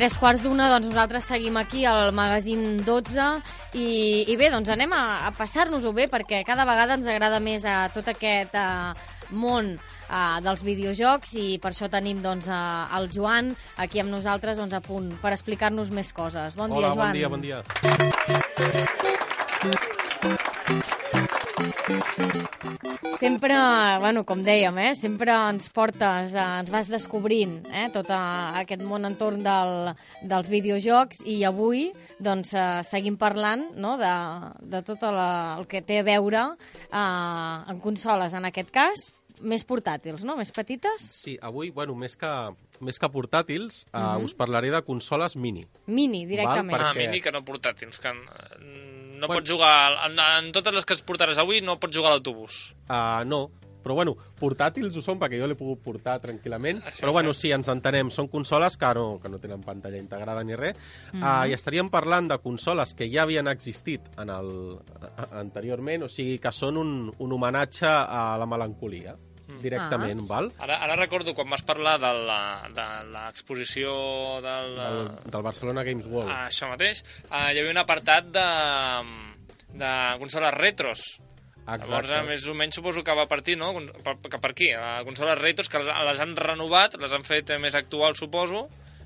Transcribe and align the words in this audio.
A 0.00 0.02
tres 0.02 0.14
quarts 0.16 0.40
d'una 0.40 0.70
doncs, 0.72 0.86
nosaltres 0.88 1.26
seguim 1.28 1.58
aquí 1.60 1.82
al 1.84 2.14
magazín 2.16 2.78
12 2.86 3.24
i, 3.76 3.88
i 4.32 4.36
bé, 4.40 4.46
doncs 4.48 4.70
anem 4.72 4.94
a, 4.96 5.00
a 5.28 5.32
passar-nos-ho 5.36 5.92
bé 5.92 6.06
perquè 6.08 6.38
cada 6.48 6.64
vegada 6.64 6.96
ens 6.96 7.04
agrada 7.12 7.36
més 7.36 7.66
a 7.68 7.90
tot 7.92 8.08
aquest 8.08 8.56
uh, 8.56 8.96
món 9.36 9.74
uh, 9.76 10.38
dels 10.40 10.64
videojocs 10.64 11.34
i 11.36 11.44
per 11.60 11.74
això 11.74 11.90
tenim 11.92 12.24
doncs, 12.24 12.48
uh, 12.48 12.88
el 12.96 13.10
Joan 13.12 13.52
aquí 13.76 14.00
amb 14.00 14.08
nosaltres 14.16 14.56
doncs, 14.56 14.72
a 14.72 14.80
punt 14.80 15.12
per 15.20 15.34
explicar-nos 15.36 15.92
més 15.92 16.14
coses. 16.16 16.56
Bon 16.56 16.72
Hola, 16.72 16.96
dia, 17.12 17.28
Joan. 17.28 17.36
bon 17.36 17.44
dia, 17.44 17.60
bon 17.60 18.80
dia. 18.88 18.99
Sempre, 23.20 23.54
bueno, 24.00 24.24
com 24.24 24.40
dèiem, 24.42 24.76
eh, 24.80 24.94
sempre 24.96 25.32
ens 25.50 25.68
portes, 25.74 26.32
eh, 26.34 26.44
ens 26.62 26.70
vas 26.72 26.88
descobrint 26.88 27.58
eh, 27.68 27.88
tot 27.92 28.08
eh, 28.08 28.16
aquest 28.62 28.82
món 28.86 29.04
entorn 29.04 29.42
del, 29.44 29.90
dels 30.24 30.48
videojocs 30.48 31.20
i 31.28 31.42
avui 31.44 31.90
doncs, 32.18 32.54
eh, 32.56 32.80
seguim 32.88 33.18
parlant 33.20 33.66
no, 33.76 33.96
de, 34.00 34.12
de 34.72 34.80
tot 34.88 35.04
la, 35.12 35.56
el 35.60 35.66
que 35.68 35.82
té 35.84 36.00
a 36.00 36.06
veure 36.06 36.46
eh, 36.56 37.70
en 37.74 37.80
consoles, 37.84 38.32
en 38.38 38.48
aquest 38.48 38.72
cas, 38.72 39.10
més 39.40 39.64
portàtils, 39.64 40.24
no? 40.28 40.34
Més 40.36 40.50
petites? 40.52 41.04
Sí, 41.22 41.36
avui, 41.40 41.70
bueno, 41.72 41.94
més 41.96 42.16
que, 42.20 42.32
més 42.84 42.98
que 43.00 43.08
portàtils, 43.12 43.84
uh 43.92 44.16
Mhm. 44.18 44.24
us 44.28 44.34
parlaré 44.36 44.70
de 44.70 44.82
consoles 44.84 45.36
mini. 45.36 45.62
Mini, 45.86 46.26
directament. 46.26 46.72
Val, 46.72 46.80
Ah, 46.80 46.92
perquè- 46.94 47.06
mini 47.06 47.20
que 47.20 47.32
no 47.32 47.40
portàtils, 47.44 47.98
que 48.00 48.12
mm, 48.12 48.99
no 49.20 49.28
Bueno. 49.28 49.40
pots 49.42 49.52
jugar... 49.52 49.98
En, 50.10 50.18
en 50.18 50.52
totes 50.56 50.74
les 50.74 50.84
que 50.88 50.96
es 50.96 51.04
portaràs 51.06 51.38
avui 51.38 51.60
no 51.62 51.78
pots 51.78 51.96
jugar 51.96 52.10
a 52.14 52.16
l'autobús. 52.16 52.70
Uh, 52.88 53.20
no, 53.28 53.44
però 53.80 53.94
bueno, 53.96 54.12
portàtils 54.36 54.92
ho 54.96 55.00
són 55.04 55.16
perquè 55.20 55.38
jo 55.40 55.46
l'he 55.48 55.54
pogut 55.56 55.78
portar 55.80 56.18
tranquil·lament, 56.20 56.82
Això 56.84 57.00
però 57.06 57.14
bueno, 57.16 57.32
sí. 57.32 57.46
sí, 57.48 57.52
ens 57.56 57.68
entenem, 57.72 58.10
són 58.12 58.26
consoles 58.28 58.76
que 58.76 58.90
no, 58.98 59.06
que 59.22 59.30
no 59.32 59.38
tenen 59.40 59.62
pantalla 59.64 59.96
integrada 59.96 60.42
ni 60.44 60.56
res, 60.58 60.76
uh, 61.14 61.46
i 61.48 61.54
estaríem 61.56 61.88
parlant 61.88 62.28
de 62.28 62.36
consoles 62.44 62.92
que 62.98 63.08
ja 63.12 63.22
havien 63.24 63.48
existit 63.48 64.04
en 64.20 64.28
el, 64.34 64.50
a- 65.00 65.30
anteriorment, 65.40 66.04
o 66.04 66.12
sigui 66.12 66.36
que 66.42 66.52
són 66.52 66.76
un, 66.76 66.92
un 67.18 67.32
homenatge 67.38 67.88
a 67.88 68.36
la 68.40 68.46
melancolia, 68.48 69.16
directament, 69.62 70.22
val? 70.28 70.52
Ara, 70.58 70.76
ara 70.84 70.96
recordo 70.96 71.34
quan 71.34 71.50
vas 71.50 71.62
parlar 71.66 71.98
de 72.00 72.12
la- 72.26 72.68
de 72.74 72.86
l'exposició 73.12 73.92
del... 74.44 74.76
Del, 74.76 75.00
del 75.30 75.42
Barcelona 75.42 75.82
Games 75.84 76.06
World. 76.06 76.30
Ah, 76.30 76.46
això 76.48 76.68
mateix. 76.70 77.02
Uh, 77.30 77.50
hi 77.50 77.58
havia 77.60 77.70
un 77.74 77.82
apartat 77.82 78.30
de, 78.34 78.46
de 79.74 79.90
consoles 80.22 80.54
retros. 80.54 81.04
Llavors, 81.70 82.10
eh, 82.10 82.22
més 82.26 82.46
o 82.50 82.54
menys 82.58 82.74
suposo 82.80 83.04
que 83.06 83.14
va 83.14 83.28
aquí, 83.30 83.54
no? 83.54 83.68
Per, 84.02 84.16
per, 84.18 84.40
per 84.40 84.50
aquí, 84.50 84.70
a 84.74 85.02
consoles 85.06 85.38
retros 85.38 85.68
que 85.70 85.78
les, 85.78 85.90
les 86.08 86.22
han 86.24 86.32
renovat, 86.38 86.96
les 86.98 87.12
han 87.14 87.22
fet 87.26 87.52
eh, 87.54 87.58
més 87.62 87.76
actuals, 87.78 88.18
suposo, 88.18 88.64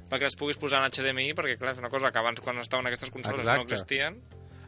perquè 0.09 0.31
les 0.31 0.37
puguis 0.39 0.57
posar 0.61 0.81
en 0.81 0.89
HDMI, 0.89 1.35
perquè 1.37 1.59
clar, 1.61 1.75
és 1.75 1.83
una 1.83 1.91
cosa 1.93 2.13
que 2.15 2.23
abans 2.23 2.41
quan 2.41 2.57
estaven 2.63 2.87
aquestes 2.89 3.11
consoles 3.13 3.43
no 3.45 3.51
Exacte. 3.53 3.75
existien. 3.75 4.17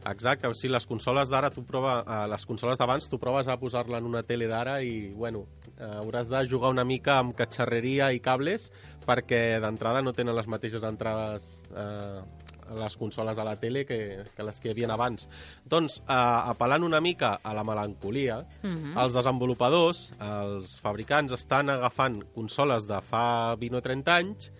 Exacte, 0.05 0.47
o 0.47 0.53
sigui, 0.53 0.71
les 0.73 0.85
consoles 0.87 1.29
d'ara, 1.29 1.49
tu 1.49 1.63
prova, 1.65 2.03
eh, 2.05 2.27
les 2.31 2.45
consoles 2.45 2.77
d'abans, 2.79 3.09
tu 3.09 3.17
proves 3.19 3.47
a 3.47 3.57
posar-la 3.59 3.97
en 3.97 4.05
una 4.05 4.23
tele 4.23 4.47
d'ara 4.47 4.81
i, 4.83 5.09
bueno, 5.13 5.45
eh, 5.77 5.83
hauràs 5.83 6.29
de 6.29 6.45
jugar 6.47 6.69
una 6.71 6.85
mica 6.85 7.17
amb 7.19 7.35
catxarreria 7.35 8.11
i 8.13 8.19
cables 8.19 8.71
perquè 9.05 9.59
d'entrada 9.63 10.01
no 10.01 10.13
tenen 10.13 10.35
les 10.35 10.47
mateixes 10.47 10.83
entrades 10.83 11.63
eh, 11.75 12.21
a 12.67 12.75
les 12.75 12.97
consoles 12.99 13.37
de 13.37 13.43
la 13.47 13.55
tele 13.55 13.85
que, 13.87 14.25
que 14.35 14.43
les 14.43 14.59
que 14.59 14.67
hi 14.67 14.71
havia 14.73 14.89
abans. 14.93 15.27
Doncs, 15.65 16.01
eh, 16.03 16.13
apel·lant 16.53 16.83
una 16.83 16.99
mica 17.01 17.39
a 17.43 17.53
la 17.55 17.63
melancolia, 17.63 18.41
Mhm. 18.63 18.97
els 18.97 19.13
desenvolupadors, 19.13 20.13
els 20.19 20.79
fabricants, 20.79 21.31
estan 21.31 21.69
agafant 21.69 22.23
consoles 22.35 22.87
de 22.87 22.99
fa 23.01 23.55
20 23.55 23.77
o 23.77 23.81
30 23.81 24.15
anys 24.15 24.51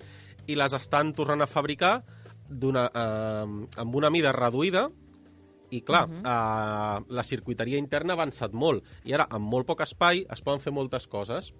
i 0.48 0.56
les 0.56 0.74
estan 0.74 1.14
tornant 1.14 1.42
a 1.42 1.48
fabricar 1.48 2.04
eh, 2.50 3.46
amb 3.78 3.96
una 3.96 4.10
mida 4.10 4.32
reduïda 4.32 4.88
i 5.70 5.82
clar, 5.82 6.08
uh 6.08 6.14
-huh. 6.14 7.02
uh, 7.02 7.06
la 7.10 7.24
circuiteria 7.24 7.78
interna 7.78 8.14
ha 8.14 8.18
avançat 8.18 8.54
molt 8.54 8.84
i 9.04 9.14
ara 9.14 9.28
amb 9.30 9.46
molt 9.46 9.68
poc 9.68 9.82
espai 9.82 10.26
es 10.30 10.42
poden 10.42 10.60
fer 10.60 10.74
moltes 10.74 11.08
coses. 11.08 11.54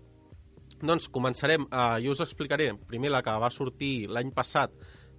Doncs 0.82 1.10
començarem, 1.10 1.64
uh, 1.64 1.98
jo 2.04 2.12
us 2.12 2.22
explicaré 2.22 2.74
primer 2.88 3.10
la 3.10 3.22
que 3.22 3.40
va 3.40 3.50
sortir 3.50 4.08
l'any 4.08 4.32
passat 4.32 4.72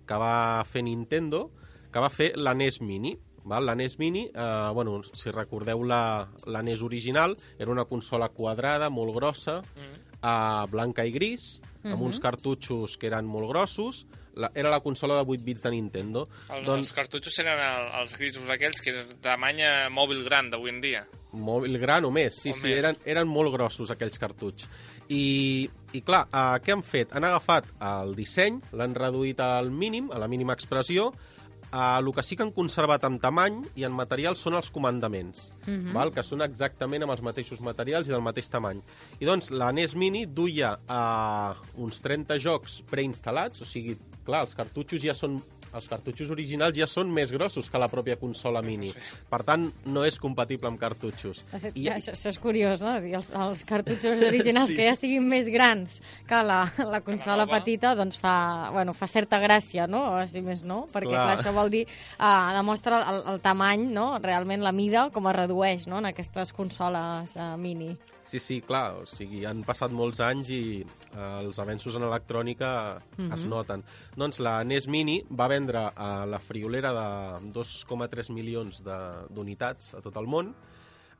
que 0.08 0.16
va 0.16 0.64
fer 0.64 0.82
Nintendo, 0.82 1.50
que 1.92 2.00
va 2.00 2.10
fer 2.10 2.32
la 2.36 2.54
NES 2.54 2.80
Mini. 2.80 3.18
Val? 3.48 3.64
La 3.64 3.74
NES 3.74 3.98
Mini, 3.98 4.26
eh, 4.34 4.70
bueno, 4.74 5.02
si 5.12 5.30
recordeu 5.30 5.84
la, 5.84 6.28
la 6.46 6.62
NES 6.62 6.82
original, 6.82 7.36
era 7.58 7.70
una 7.70 7.86
consola 7.86 8.28
quadrada, 8.28 8.90
molt 8.90 9.14
grossa, 9.14 9.62
eh, 10.22 10.66
blanca 10.70 11.04
i 11.06 11.12
gris, 11.14 11.58
amb 11.84 12.02
uns 12.04 12.18
cartutxos 12.20 12.96
que 12.98 13.06
eren 13.08 13.26
molt 13.26 13.48
grossos. 13.48 14.04
La, 14.38 14.52
era 14.54 14.70
la 14.70 14.78
consola 14.78 15.16
de 15.18 15.24
8 15.26 15.42
bits 15.42 15.64
de 15.64 15.70
Nintendo. 15.72 16.20
El, 16.54 16.62
doncs, 16.62 16.86
Els 16.86 16.92
cartutxos 16.94 17.38
eren 17.42 17.58
el, 17.58 17.88
els 18.02 18.12
grisos 18.20 18.46
aquells 18.54 18.78
que 18.84 18.92
és 18.94 19.08
de 19.08 19.16
tamany 19.24 19.64
mòbil 19.90 20.20
gran 20.28 20.50
d'avui 20.52 20.70
en 20.70 20.78
dia. 20.84 21.00
Mòbil 21.34 21.74
gran 21.82 22.06
o 22.06 22.12
més, 22.14 22.36
sí, 22.38 22.52
O 22.52 22.54
sí, 22.54 22.68
més. 22.68 22.78
eren, 22.78 23.00
eren 23.04 23.26
molt 23.26 23.50
grossos 23.56 23.90
aquells 23.90 24.18
cartutx. 24.20 24.68
I, 25.10 25.68
i 25.96 26.02
clar, 26.06 26.26
eh, 26.30 26.60
què 26.62 26.76
han 26.76 26.84
fet? 26.86 27.16
Han 27.16 27.26
agafat 27.26 27.66
el 27.82 28.14
disseny, 28.14 28.60
l'han 28.78 28.94
reduït 28.94 29.40
al 29.42 29.72
mínim, 29.74 30.12
a 30.14 30.20
la 30.22 30.28
mínima 30.30 30.54
expressió, 30.54 31.08
eh, 31.72 31.98
el 31.98 32.12
que 32.14 32.22
sí 32.22 32.36
que 32.36 32.42
han 32.42 32.52
conservat 32.52 33.04
en 33.04 33.18
tamany 33.20 33.62
i 33.76 33.84
en 33.84 33.92
material 33.92 34.36
són 34.36 34.54
els 34.54 34.70
comandaments, 34.70 35.52
Mhm. 35.66 35.92
val? 35.92 36.12
que 36.12 36.22
són 36.22 36.42
exactament 36.42 37.02
amb 37.02 37.12
els 37.12 37.22
mateixos 37.22 37.60
materials 37.60 38.08
i 38.08 38.10
del 38.10 38.22
mateix 38.22 38.48
tamany. 38.48 38.80
I 39.20 39.24
doncs 39.24 39.50
la 39.50 39.70
NES 39.72 39.94
Mini 39.96 40.26
duia 40.26 40.78
eh, 40.88 41.54
uns 41.76 42.00
30 42.00 42.38
jocs 42.38 42.82
preinstal·lats, 42.90 43.62
o 43.62 43.64
sigui, 43.64 43.96
clar, 44.24 44.42
els 44.42 44.54
cartutxos 44.54 45.00
ja 45.02 45.14
són 45.14 45.42
els 45.74 45.88
cartutxos 45.88 46.30
originals 46.30 46.76
ja 46.78 46.86
són 46.88 47.10
més 47.12 47.30
grossos 47.34 47.68
que 47.70 47.78
la 47.78 47.88
pròpia 47.88 48.16
consola 48.16 48.62
mini. 48.62 48.92
Per 49.28 49.42
tant, 49.44 49.66
no 49.86 50.04
és 50.08 50.18
compatible 50.18 50.68
amb 50.70 50.78
cartutxos. 50.80 51.44
De 51.52 51.60
fet, 51.60 51.76
I, 51.76 51.88
això, 51.92 52.12
això 52.16 52.32
és 52.32 52.38
curiós, 52.38 52.80
no? 52.82 52.94
Dir, 53.04 53.14
Els, 53.18 53.30
els 53.36 53.64
cartutxos 53.68 54.22
originals 54.30 54.70
Sí. 54.70 54.76
que 54.76 54.86
ja 54.88 54.96
siguin 54.96 55.28
més 55.28 55.46
grans 55.52 56.00
que 56.28 56.42
la, 56.42 56.62
la 56.88 57.00
consola 57.04 57.44
nova. 57.46 57.58
petita, 57.58 57.94
doncs 57.98 58.16
fa, 58.20 58.70
bueno, 58.72 58.94
fa 58.94 59.06
certa 59.06 59.38
gràcia, 59.40 59.86
no? 59.88 60.04
O 60.16 60.26
si 60.28 60.40
més 60.44 60.62
no, 60.64 60.86
perquè 60.92 61.08
clar, 61.12 61.26
Clar. 61.28 61.38
això 61.38 61.52
vol 61.56 61.70
dir, 61.70 61.84
uh, 62.18 62.52
demostra 62.56 63.02
el, 63.12 63.22
el 63.34 63.40
tamany, 63.44 63.88
no? 63.92 64.18
Realment 64.22 64.62
la 64.64 64.72
mida 64.72 65.08
com 65.14 65.26
es 65.28 65.36
redueix, 65.36 65.86
no? 65.86 65.98
En 65.98 66.06
aquestes 66.10 66.52
consoles 66.52 67.36
uh, 67.36 67.56
mini. 67.58 67.96
Sí, 68.28 68.38
sí, 68.44 68.58
clar, 68.60 68.92
o 69.00 69.06
sigui, 69.08 69.46
han 69.48 69.62
passat 69.64 69.88
molts 69.96 70.18
anys 70.20 70.50
i 70.52 70.82
eh, 70.84 71.38
els 71.40 71.58
avenços 71.62 71.94
en 71.96 72.02
electrònica 72.04 73.00
Mhm. 73.16 73.32
es 73.32 73.44
noten. 73.48 73.82
Doncs 74.16 74.38
la 74.44 74.62
NES 74.64 74.86
Mini 74.86 75.22
va 75.32 75.46
vendre 75.48 75.86
a 75.96 76.26
la 76.26 76.38
friolera 76.38 76.92
de 76.92 77.50
2,3 77.54 78.28
milions 78.30 78.82
de- 78.84 79.26
d'unitats 79.30 79.94
a 79.94 80.02
tot 80.04 80.16
el 80.20 80.26
món, 80.26 80.54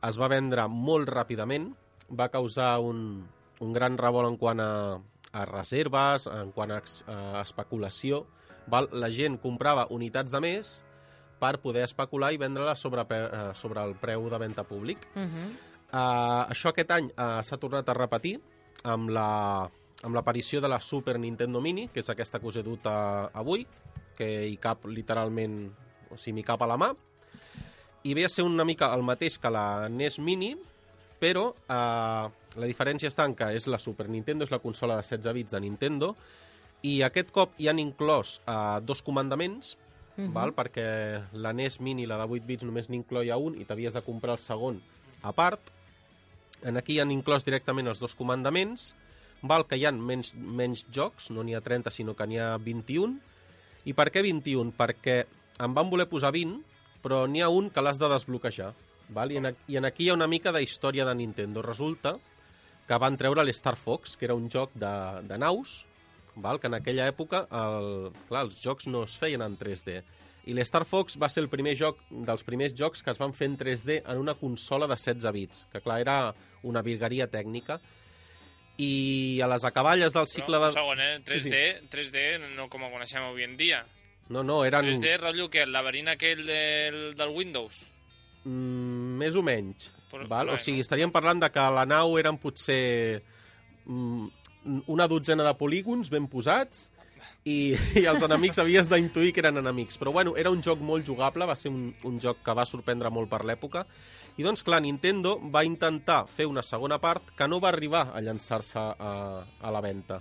es 0.06 0.18
va 0.20 0.28
vendre 0.28 0.68
molt 0.68 1.08
ràpidament, 1.08 1.72
va 2.12 2.28
causar 2.28 2.78
un, 2.80 3.26
un 3.60 3.72
gran 3.72 3.96
revolt 3.98 4.28
en 4.28 4.36
quant 4.36 4.60
a, 4.60 4.98
a 5.32 5.44
reserves, 5.46 6.26
en 6.26 6.52
quant 6.52 6.70
a, 6.70 6.76
ex- 6.78 7.02
a 7.08 7.40
especulació. 7.40 8.26
Val? 8.66 8.88
La 8.92 9.08
gent 9.08 9.38
comprava 9.40 9.86
unitats 9.90 10.30
de 10.30 10.40
més 10.40 10.84
per 11.40 11.58
poder 11.62 11.84
especular 11.84 12.32
i 12.34 12.36
vendre-les 12.36 12.78
sobre, 12.78 13.06
eh, 13.08 13.50
sobre 13.54 13.80
el 13.82 13.94
preu 13.96 14.28
de 14.28 14.38
venda 14.38 14.62
públic. 14.64 15.08
Uh 15.16 15.20
-huh. 15.22 15.48
Uh, 15.88 16.44
això 16.52 16.68
aquest 16.72 16.90
any 16.92 17.06
uh, 17.14 17.40
s'ha 17.40 17.56
tornat 17.56 17.88
a 17.88 17.94
repetir 17.96 18.34
amb 18.84 19.08
la 19.08 19.68
amb 20.04 20.14
l'aparició 20.14 20.60
de 20.60 20.68
la 20.70 20.78
Super 20.84 21.16
Nintendo 21.18 21.60
Mini, 21.60 21.88
que 21.90 21.98
és 22.04 22.10
aquesta 22.12 22.38
que 22.38 22.46
us 22.46 22.58
he 22.60 22.62
dut 22.62 22.84
uh, 22.86 23.26
avui, 23.34 23.64
que 24.14 24.28
hi 24.46 24.56
cap 24.62 24.84
literalment, 24.86 25.56
o 26.12 26.16
sigui, 26.16 26.36
m'hi 26.36 26.44
cap 26.46 26.62
a 26.62 26.68
la 26.70 26.76
mà, 26.78 26.92
i 28.06 28.12
ve 28.14 28.22
a 28.24 28.30
ser 28.30 28.44
una 28.46 28.66
mica 28.68 28.92
el 28.94 29.02
mateix 29.02 29.40
que 29.42 29.50
la 29.50 29.88
NES 29.90 30.20
Mini, 30.22 30.52
però 31.18 31.48
uh, 31.50 32.28
la 32.30 32.68
diferència 32.70 33.10
està 33.10 33.26
en 33.26 33.34
que 33.34 33.48
és 33.58 33.66
la 33.66 33.80
Super 33.82 34.06
Nintendo, 34.06 34.46
és 34.46 34.54
la 34.54 34.60
consola 34.62 35.00
de 35.00 35.08
16 35.08 35.34
bits 35.34 35.56
de 35.56 35.62
Nintendo, 35.66 36.12
i 36.86 37.00
aquest 37.02 37.32
cop 37.34 37.58
hi 37.58 37.66
han 37.66 37.82
inclòs 37.82 38.38
uh, 38.46 38.78
dos 38.84 39.02
comandaments, 39.02 39.76
Mhm. 40.18 40.32
val? 40.34 40.50
perquè 40.50 41.22
la 41.38 41.52
NES 41.52 41.78
Mini, 41.80 42.04
la 42.06 42.16
de 42.18 42.24
8 42.26 42.46
bits, 42.46 42.64
només 42.66 42.88
n'incloia 42.90 43.36
un 43.38 43.54
i 43.54 43.64
t'havies 43.64 43.94
de 43.94 44.02
comprar 44.02 44.32
el 44.34 44.40
segon 44.42 44.80
a 45.22 45.30
part. 45.30 45.60
En 46.66 46.80
aquí 46.80 46.98
han 46.98 47.12
inclòs 47.14 47.46
directament 47.46 47.86
els 47.86 48.00
dos 48.02 48.16
comandaments, 48.18 48.92
val 49.42 49.66
que 49.68 49.78
hi 49.78 49.84
ha 49.86 49.92
menys, 49.94 50.32
menys 50.34 50.84
jocs, 50.94 51.30
no 51.30 51.44
n'hi 51.46 51.54
ha 51.54 51.62
30, 51.62 51.92
sinó 51.94 52.16
que 52.18 52.26
n'hi 52.26 52.40
ha 52.42 52.56
21. 52.58 53.18
I 53.86 53.94
per 53.94 54.08
què 54.10 54.24
21? 54.26 54.74
Perquè 54.78 55.20
en 55.62 55.74
van 55.74 55.90
voler 55.90 56.08
posar 56.10 56.32
20, 56.34 56.58
però 57.02 57.26
n'hi 57.30 57.42
ha 57.42 57.50
un 57.54 57.70
que 57.70 57.82
l'has 57.82 58.00
de 58.00 58.10
desbloquejar. 58.10 58.72
Val? 59.14 59.32
I, 59.32 59.38
en, 59.40 59.52
I 59.68 59.78
en 59.80 59.86
aquí 59.88 60.06
hi 60.06 60.10
ha 60.10 60.18
una 60.18 60.28
mica 60.28 60.52
de 60.52 60.62
història 60.62 61.06
de 61.08 61.14
Nintendo. 61.14 61.62
Resulta 61.62 62.16
que 62.88 62.98
van 62.98 63.16
treure 63.20 63.44
l'Star 63.44 63.76
Fox, 63.76 64.16
que 64.16 64.26
era 64.26 64.36
un 64.36 64.48
joc 64.50 64.74
de, 64.74 64.92
de 65.28 65.38
naus, 65.38 65.84
val? 66.36 66.60
que 66.60 66.68
en 66.70 66.78
aquella 66.78 67.08
època 67.10 67.44
el, 67.52 68.10
clar, 68.28 68.46
els 68.46 68.58
jocs 68.62 68.88
no 68.88 69.04
es 69.06 69.16
feien 69.20 69.44
en 69.44 69.58
3D. 69.60 70.00
I 70.48 70.54
l'Star 70.56 70.84
Fox 70.88 71.18
va 71.20 71.28
ser 71.28 71.42
el 71.44 71.50
primer 71.52 71.74
joc 71.76 72.00
dels 72.10 72.44
primers 72.46 72.72
jocs 72.76 73.02
que 73.04 73.12
es 73.12 73.20
van 73.20 73.34
fer 73.36 73.50
en 73.50 73.58
3D 73.60 73.98
en 74.00 74.22
una 74.22 74.34
consola 74.38 74.88
de 74.88 74.96
16 74.96 75.34
bits, 75.36 75.66
que 75.72 75.82
clar, 75.84 76.00
era 76.00 76.18
una 76.62 76.82
virgueria 76.82 77.26
tècnica. 77.30 77.80
i 78.78 79.40
a 79.42 79.48
les 79.50 79.64
acaballes 79.66 80.12
del 80.14 80.26
cicle 80.30 80.54
Però, 80.54 80.60
de... 80.60 80.66
un 80.68 80.72
segon, 80.76 81.00
eh? 81.00 81.18
3D, 81.26 81.40
Sí, 81.40 81.50
sí. 81.50 81.88
3D 81.90 82.20
no 82.54 82.68
com 82.70 82.84
ho 82.86 82.90
coneixem 82.92 83.24
avui 83.26 83.42
en 83.42 83.56
dia. 83.58 83.80
No, 84.30 84.44
no, 84.44 84.60
eren 84.64 84.84
3D, 84.86 85.16
rotllo 85.18 85.48
que 85.50 85.62
el 85.64 85.72
laberint 85.72 86.08
aquell 86.12 86.44
del, 86.46 87.14
del 87.18 87.28
Windows. 87.34 87.80
mm, 88.44 89.16
més 89.18 89.34
o 89.34 89.42
menys. 89.42 89.88
Però- 90.12 90.28
val? 90.28 90.46
però, 90.46 90.54
O 90.54 90.58
sigui, 90.62 90.78
no? 90.78 90.86
estaríem 90.86 91.10
parlant 91.10 91.40
de 91.42 91.50
que 91.50 91.60
la 91.74 91.84
nau 91.86 92.16
eren 92.18 92.38
potser 92.38 93.22
mm, 93.84 94.28
una 94.86 95.08
dotzena 95.08 95.42
de 95.44 95.54
polígons 95.58 96.08
ben 96.10 96.28
posats 96.28 96.90
i, 97.44 97.74
i 97.98 98.04
els 98.06 98.22
enemics 98.24 98.60
havies 98.62 98.90
d'intuir 98.90 99.32
que 99.34 99.42
eren 99.44 99.60
enemics. 99.60 99.98
Però 100.00 100.12
bueno, 100.14 100.36
era 100.36 100.52
un 100.54 100.62
joc 100.64 100.80
molt 100.84 101.06
jugable, 101.06 101.46
va 101.48 101.56
ser 101.58 101.72
un, 101.72 101.92
un 102.04 102.18
joc 102.22 102.42
que 102.44 102.56
va 102.56 102.66
sorprendre 102.68 103.10
molt 103.10 103.30
per 103.30 103.44
l'època. 103.44 103.84
I 104.38 104.46
doncs, 104.46 104.62
clar, 104.62 104.80
Nintendo 104.84 105.36
va 105.50 105.64
intentar 105.66 106.22
fer 106.30 106.46
una 106.46 106.62
segona 106.62 107.00
part 107.02 107.32
que 107.36 107.48
no 107.50 107.58
va 107.58 107.72
arribar 107.72 108.08
a 108.14 108.22
llançar-se 108.22 108.78
a, 108.78 109.14
a 109.42 109.72
la 109.74 109.82
venda. 109.82 110.20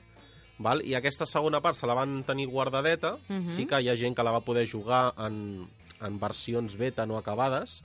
Val? 0.58 0.82
I 0.82 0.96
aquesta 0.98 1.28
segona 1.30 1.62
part 1.62 1.78
se 1.78 1.86
la 1.86 1.96
van 1.98 2.24
tenir 2.26 2.48
guardadeta. 2.50 3.18
Mhm. 3.28 3.46
Sí 3.46 3.68
que 3.70 3.82
hi 3.82 3.90
ha 3.90 3.98
gent 3.98 4.18
que 4.18 4.26
la 4.26 4.34
va 4.34 4.46
poder 4.46 4.66
jugar 4.70 5.14
en, 5.28 5.68
en 6.02 6.20
versions 6.20 6.78
beta 6.78 7.06
no 7.06 7.18
acabades. 7.18 7.84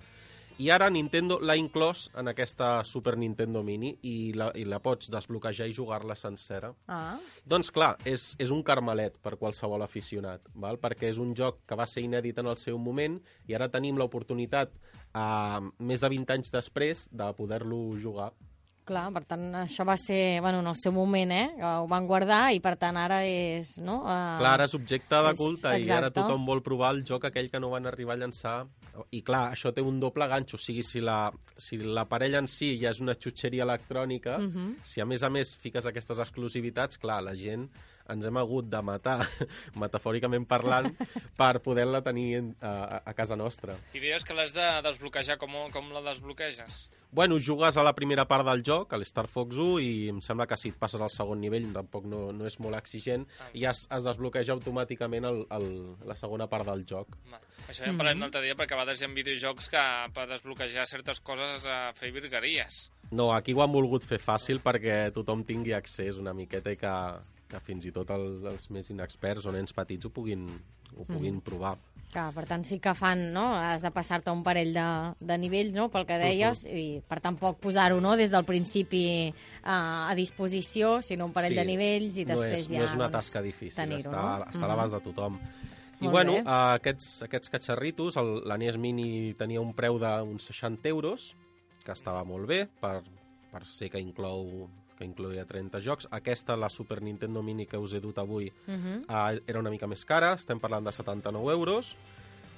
I 0.63 0.69
ara 0.71 0.87
Nintendo 0.95 1.41
l'ha 1.43 1.57
inclòs 1.59 2.05
en 2.21 2.31
aquesta 2.31 2.67
Super 2.87 3.17
Nintendo 3.19 3.65
Mini 3.67 3.89
i 4.07 4.31
la, 4.39 4.53
i 4.55 4.63
la 4.69 4.79
pots 4.85 5.09
desbloquejar 5.11 5.67
i 5.67 5.75
jugar-la 5.75 6.15
sencera. 6.15 6.71
Ah, 6.87 7.17
Doncs 7.51 7.73
clar, 7.75 7.97
és, 8.07 8.29
és 8.39 8.53
un 8.55 8.63
carmelet 8.63 9.17
per 9.25 9.35
qualsevol 9.41 9.83
aficionat, 9.83 10.47
val? 10.55 10.79
perquè 10.79 11.11
és 11.11 11.19
un 11.19 11.33
joc 11.35 11.65
que 11.67 11.79
va 11.79 11.89
ser 11.91 12.05
inèdit 12.07 12.39
en 12.39 12.53
el 12.53 12.61
seu 12.63 12.79
moment 12.79 13.19
i 13.51 13.57
ara 13.59 13.73
tenim 13.73 13.99
l'oportunitat, 13.99 14.71
eh, 15.11 15.59
més 15.83 16.07
de 16.07 16.13
20 16.15 16.37
anys 16.37 16.55
després, 16.55 17.09
de 17.11 17.33
poder-lo 17.35 17.83
jugar. 17.99 18.31
Clar, 18.85 19.07
per 19.15 19.23
tant, 19.25 19.45
això 19.63 19.85
va 19.87 19.95
ser, 19.97 20.41
bueno, 20.43 20.59
en 20.61 20.67
el 20.67 20.77
seu 20.77 20.93
moment, 20.93 21.31
eh? 21.33 21.49
que 21.57 21.65
Ho 21.83 21.87
van 21.89 22.07
guardar 22.07 22.53
i, 22.53 22.61
per 22.61 22.75
tant, 22.77 22.97
ara 22.97 23.21
és, 23.25 23.77
no? 23.79 24.01
Uh, 24.03 24.39
Clar, 24.41 24.55
ara 24.57 24.65
és 24.69 24.75
objecte 24.75 25.21
de 25.23 25.31
és- 25.33 25.39
culte 25.39 25.69
i 25.79 25.87
ara 25.91 26.09
exacte. 26.09 26.21
tothom 26.21 26.45
vol 26.47 26.63
provar 26.63 26.95
el 26.95 27.05
joc 27.05 27.25
aquell 27.29 27.51
que 27.51 27.61
no 27.61 27.71
van 27.71 27.87
arribar 27.87 28.15
a 28.15 28.21
llançar. 28.25 28.67
I 29.11 29.23
clar, 29.23 29.53
això 29.55 29.73
té 29.73 29.81
un 29.81 30.01
doble 30.01 30.27
ganxo, 30.29 30.57
o 30.57 30.61
sigui, 30.61 30.83
si 30.85 31.01
la, 31.01 31.31
si 31.57 31.79
la 31.79 32.05
parella 32.09 32.39
en 32.43 32.47
si 32.51 32.75
ja 32.81 32.91
és 32.91 33.01
una 33.01 33.15
xutxeria 33.15 33.63
electrònica, 33.65 34.39
Mhm. 34.39 34.77
si 34.83 35.01
a 35.01 35.07
més 35.07 35.23
a 35.23 35.31
més 35.31 35.55
fiques 35.57 35.87
aquestes 35.87 36.19
exclusivitats, 36.19 36.99
clar, 36.99 37.23
la 37.23 37.35
gent 37.35 37.71
ens 38.11 38.25
hem 38.27 38.37
hagut 38.37 38.67
de 38.69 38.83
matar, 38.83 39.21
metafòricament 39.75 40.45
parlant, 40.47 40.91
per 41.39 41.61
poder-la 41.63 42.03
tenir 42.03 42.35
en, 42.41 42.57
a, 42.61 43.01
a 43.07 43.15
casa 43.15 43.37
nostra. 43.37 43.77
I 43.95 44.01
deies 44.01 44.25
que 44.25 44.35
l'has 44.35 44.53
de 44.53 44.67
desbloquejar. 44.83 45.39
Com, 45.39 45.55
com 45.73 45.89
la 45.95 46.03
desbloqueges? 46.03 46.89
Bueno, 47.13 47.37
jugues 47.39 47.77
a 47.77 47.83
la 47.85 47.93
primera 47.93 48.25
part 48.25 48.47
del 48.49 48.63
joc, 48.65 48.95
a 48.95 48.97
l'Star 48.97 49.27
Fox 49.29 49.59
1, 49.61 49.81
i 49.85 50.09
em 50.09 50.23
sembla 50.25 50.47
que 50.49 50.57
si 50.57 50.71
et 50.73 50.79
passes 50.81 51.01
al 51.05 51.11
segon 51.13 51.43
nivell 51.45 51.67
tampoc 51.75 52.07
no, 52.09 52.23
no 52.33 52.47
és 52.49 52.57
molt 52.65 52.79
exigent, 52.79 53.27
i 53.53 53.67
es, 53.69 53.83
es 53.93 54.07
desbloqueja 54.07 54.55
automàticament 54.57 55.29
el, 55.29 55.43
el, 55.53 55.67
la 56.09 56.17
segona 56.17 56.47
part 56.49 56.65
del 56.71 56.87
joc. 56.89 57.13
Va. 57.29 57.37
Això 57.69 57.85
ja 57.85 57.91
en 57.93 58.01
parlem 58.01 58.25
l'altre 58.25 58.41
dia, 58.47 58.57
perquè 58.57 58.73
a 58.75 58.81
vegades 58.81 59.03
hi 59.03 59.05
ha 59.05 59.13
videojocs 59.13 59.69
que 59.75 59.85
per 60.17 60.25
desbloquejar 60.33 60.87
certes 60.89 61.21
coses 61.21 61.61
has 61.61 61.69
de 61.69 61.77
fer 62.01 62.15
virgueries. 62.17 62.87
No, 63.13 63.29
aquí 63.37 63.53
ho 63.53 63.61
han 63.61 63.77
volgut 63.77 64.09
fer 64.09 64.17
fàcil 64.19 64.63
perquè 64.65 65.11
tothom 65.13 65.45
tingui 65.45 65.77
accés 65.77 66.17
una 66.17 66.33
miqueta 66.33 66.73
i 66.73 66.81
que, 66.81 66.95
que 67.53 67.61
fins 67.61 67.85
i 67.85 67.93
tot 67.93 68.09
el, 68.17 68.25
els 68.55 68.71
més 68.73 68.89
inexperts 68.89 69.45
o 69.45 69.53
nens 69.53 69.77
petits 69.77 70.09
ho 70.09 70.11
puguin, 70.17 70.49
ho 70.97 71.05
puguin 71.05 71.37
Mm. 71.37 71.45
provar. 71.45 71.77
Clar, 72.13 72.27
per 72.37 72.45
tant, 72.45 72.61
sí 72.69 72.77
que 72.83 72.93
fan, 72.93 73.31
no? 73.33 73.47
Has 73.57 73.81
de 73.81 73.89
passar-te 73.95 74.29
un 74.35 74.43
parell 74.45 74.75
de, 74.77 74.87
de 75.25 75.37
nivells, 75.41 75.73
no?, 75.73 75.87
pel 75.89 76.05
que 76.05 76.19
deies, 76.21 76.67
i 76.69 77.01
per 77.09 77.23
tampoc 77.25 77.57
posar-ho, 77.63 78.03
no?, 78.05 78.19
des 78.21 78.29
del 78.35 78.45
principi 78.45 79.05
a, 79.63 80.11
a 80.11 80.15
disposició, 80.19 80.99
sinó 81.01 81.31
un 81.31 81.33
parell 81.33 81.55
Sí, 81.55 81.61
de 81.63 81.65
nivells 81.71 82.19
i 82.21 82.27
no 82.29 82.35
després 82.37 82.67
és, 82.67 82.69
ja... 82.69 82.83
No 82.83 82.91
és 82.91 82.97
una 82.99 83.09
doncs, 83.09 83.17
tasca 83.17 83.41
difícil, 83.45 83.97
està, 83.97 84.13
no? 84.13 84.51
està 84.53 84.67
a 84.69 84.71
l'abast 84.75 84.99
de 84.99 85.01
tothom. 85.07 85.41
I 86.03 86.05
Molt 86.05 86.13
bueno, 86.19 86.37
bé. 86.37 86.43
eh, 86.43 86.61
aquests, 86.83 87.09
aquests 87.31 87.53
catxarritos, 87.57 88.21
el, 88.21 88.35
la 88.51 88.61
NES 88.61 88.77
Mini 88.83 89.33
tenia 89.41 89.65
un 89.65 89.73
preu 89.73 89.97
d'uns 90.03 90.51
60 90.53 90.93
euros, 90.93 91.31
que 91.83 91.97
estava 91.97 92.27
molt 92.29 92.45
bé 92.51 92.67
per, 92.83 92.99
per 93.55 93.65
ser 93.65 93.89
que 93.89 94.03
inclou 94.05 94.69
que 95.03 95.09
incloïa 95.11 95.45
30 95.49 95.81
jocs. 95.83 96.07
Aquesta, 96.15 96.57
la 96.57 96.71
Super 96.71 97.01
Nintendo 97.03 97.43
Mini 97.43 97.67
que 97.67 97.77
us 97.83 97.93
he 97.95 98.01
dut 98.01 98.19
avui, 98.23 98.51
Mhm. 98.67 99.05
eh, 99.09 99.43
era 99.47 99.59
una 99.59 99.71
mica 99.71 99.87
més 99.91 100.05
cara, 100.07 100.35
estem 100.39 100.61
parlant 100.63 100.87
de 100.87 100.93
79 100.93 101.53
euros, 101.53 101.97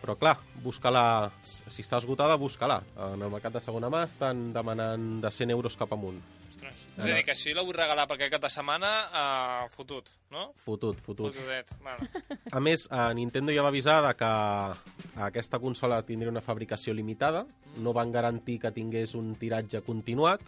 però 0.04 0.18
clar, 0.20 0.36
busca-la, 0.62 1.32
si 1.42 1.80
està 1.82 1.96
esgotada, 1.96 2.36
busca-la. 2.36 2.82
En 3.14 3.22
el 3.22 3.30
mercat 3.32 3.54
de 3.54 3.60
segona 3.64 3.88
mà 3.88 4.04
estan 4.04 4.52
demanant 4.52 5.22
de 5.24 5.30
100 5.30 5.50
euros 5.50 5.76
cap 5.80 5.92
amunt. 5.96 6.20
Ostres. 6.50 6.84
És 6.98 7.06
a 7.08 7.14
dir, 7.16 7.24
que 7.24 7.34
si 7.34 7.54
la 7.54 7.62
vull 7.64 7.74
regalar 7.74 8.04
per 8.06 8.16
aquest 8.18 8.30
cap 8.36 8.42
de 8.42 8.50
setmana, 8.50 8.90
uh, 9.08 9.70
fotut, 9.72 10.10
no? 10.30 10.52
Fotut, 10.56 11.00
fotut. 11.00 11.32
Fotudet. 11.34 11.72
Bueno. 11.82 12.06
A 12.52 12.60
més, 12.60 12.86
a 12.92 13.12
Nintendo 13.14 13.50
ja 13.52 13.62
va 13.64 13.68
avisar 13.72 14.02
de 14.06 14.12
que 14.14 15.20
aquesta 15.24 15.58
consola 15.58 16.02
tindria 16.04 16.30
una 16.30 16.42
fabricació 16.42 16.92
limitada, 16.94 17.46
no 17.78 17.92
van 17.92 18.12
garantir 18.12 18.60
que 18.60 18.70
tingués 18.70 19.14
un 19.14 19.34
tiratge 19.36 19.80
continuat, 19.82 20.40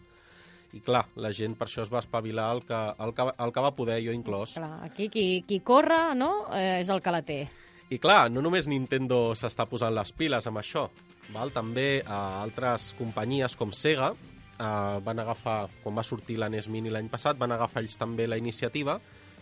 i 0.75 0.81
clar, 0.81 1.05
la 1.17 1.31
gent 1.33 1.55
per 1.57 1.69
això 1.69 1.83
es 1.83 1.93
va 1.93 2.01
espavilar 2.03 2.49
el 2.57 2.65
que, 2.67 2.81
el 3.05 3.15
que, 3.15 3.23
el 3.45 3.53
que 3.53 3.61
va 3.61 3.75
poder, 3.77 4.01
jo 4.05 4.13
inclòs. 4.13 4.55
Clar, 4.59 4.81
aquí 4.85 5.09
qui, 5.09 5.43
qui 5.47 5.61
corre, 5.61 6.15
no?, 6.19 6.47
eh, 6.55 6.81
és 6.81 6.89
el 6.91 7.01
que 7.01 7.11
la 7.15 7.23
té. 7.23 7.47
I 7.91 7.99
clar, 8.03 8.31
no 8.35 8.43
només 8.43 8.67
Nintendo 8.67 9.31
s'està 9.39 9.67
posant 9.71 9.95
les 9.95 10.11
piles 10.13 10.47
amb 10.51 10.59
això, 10.59 10.89
val? 11.33 11.53
també 11.55 12.01
eh, 12.01 12.07
altres 12.11 12.95
companyies 12.99 13.55
com 13.57 13.71
Sega 13.73 14.11
eh, 14.13 14.99
van 15.07 15.19
agafar, 15.23 15.69
quan 15.85 15.95
va 15.95 16.03
sortir 16.03 16.37
la 16.39 16.49
NES 16.51 16.67
Mini 16.69 16.91
l'any 16.91 17.09
passat, 17.09 17.39
van 17.39 17.53
agafar 17.55 17.83
ells 17.85 17.97
també 17.97 18.27
la 18.27 18.39
iniciativa, 18.39 18.99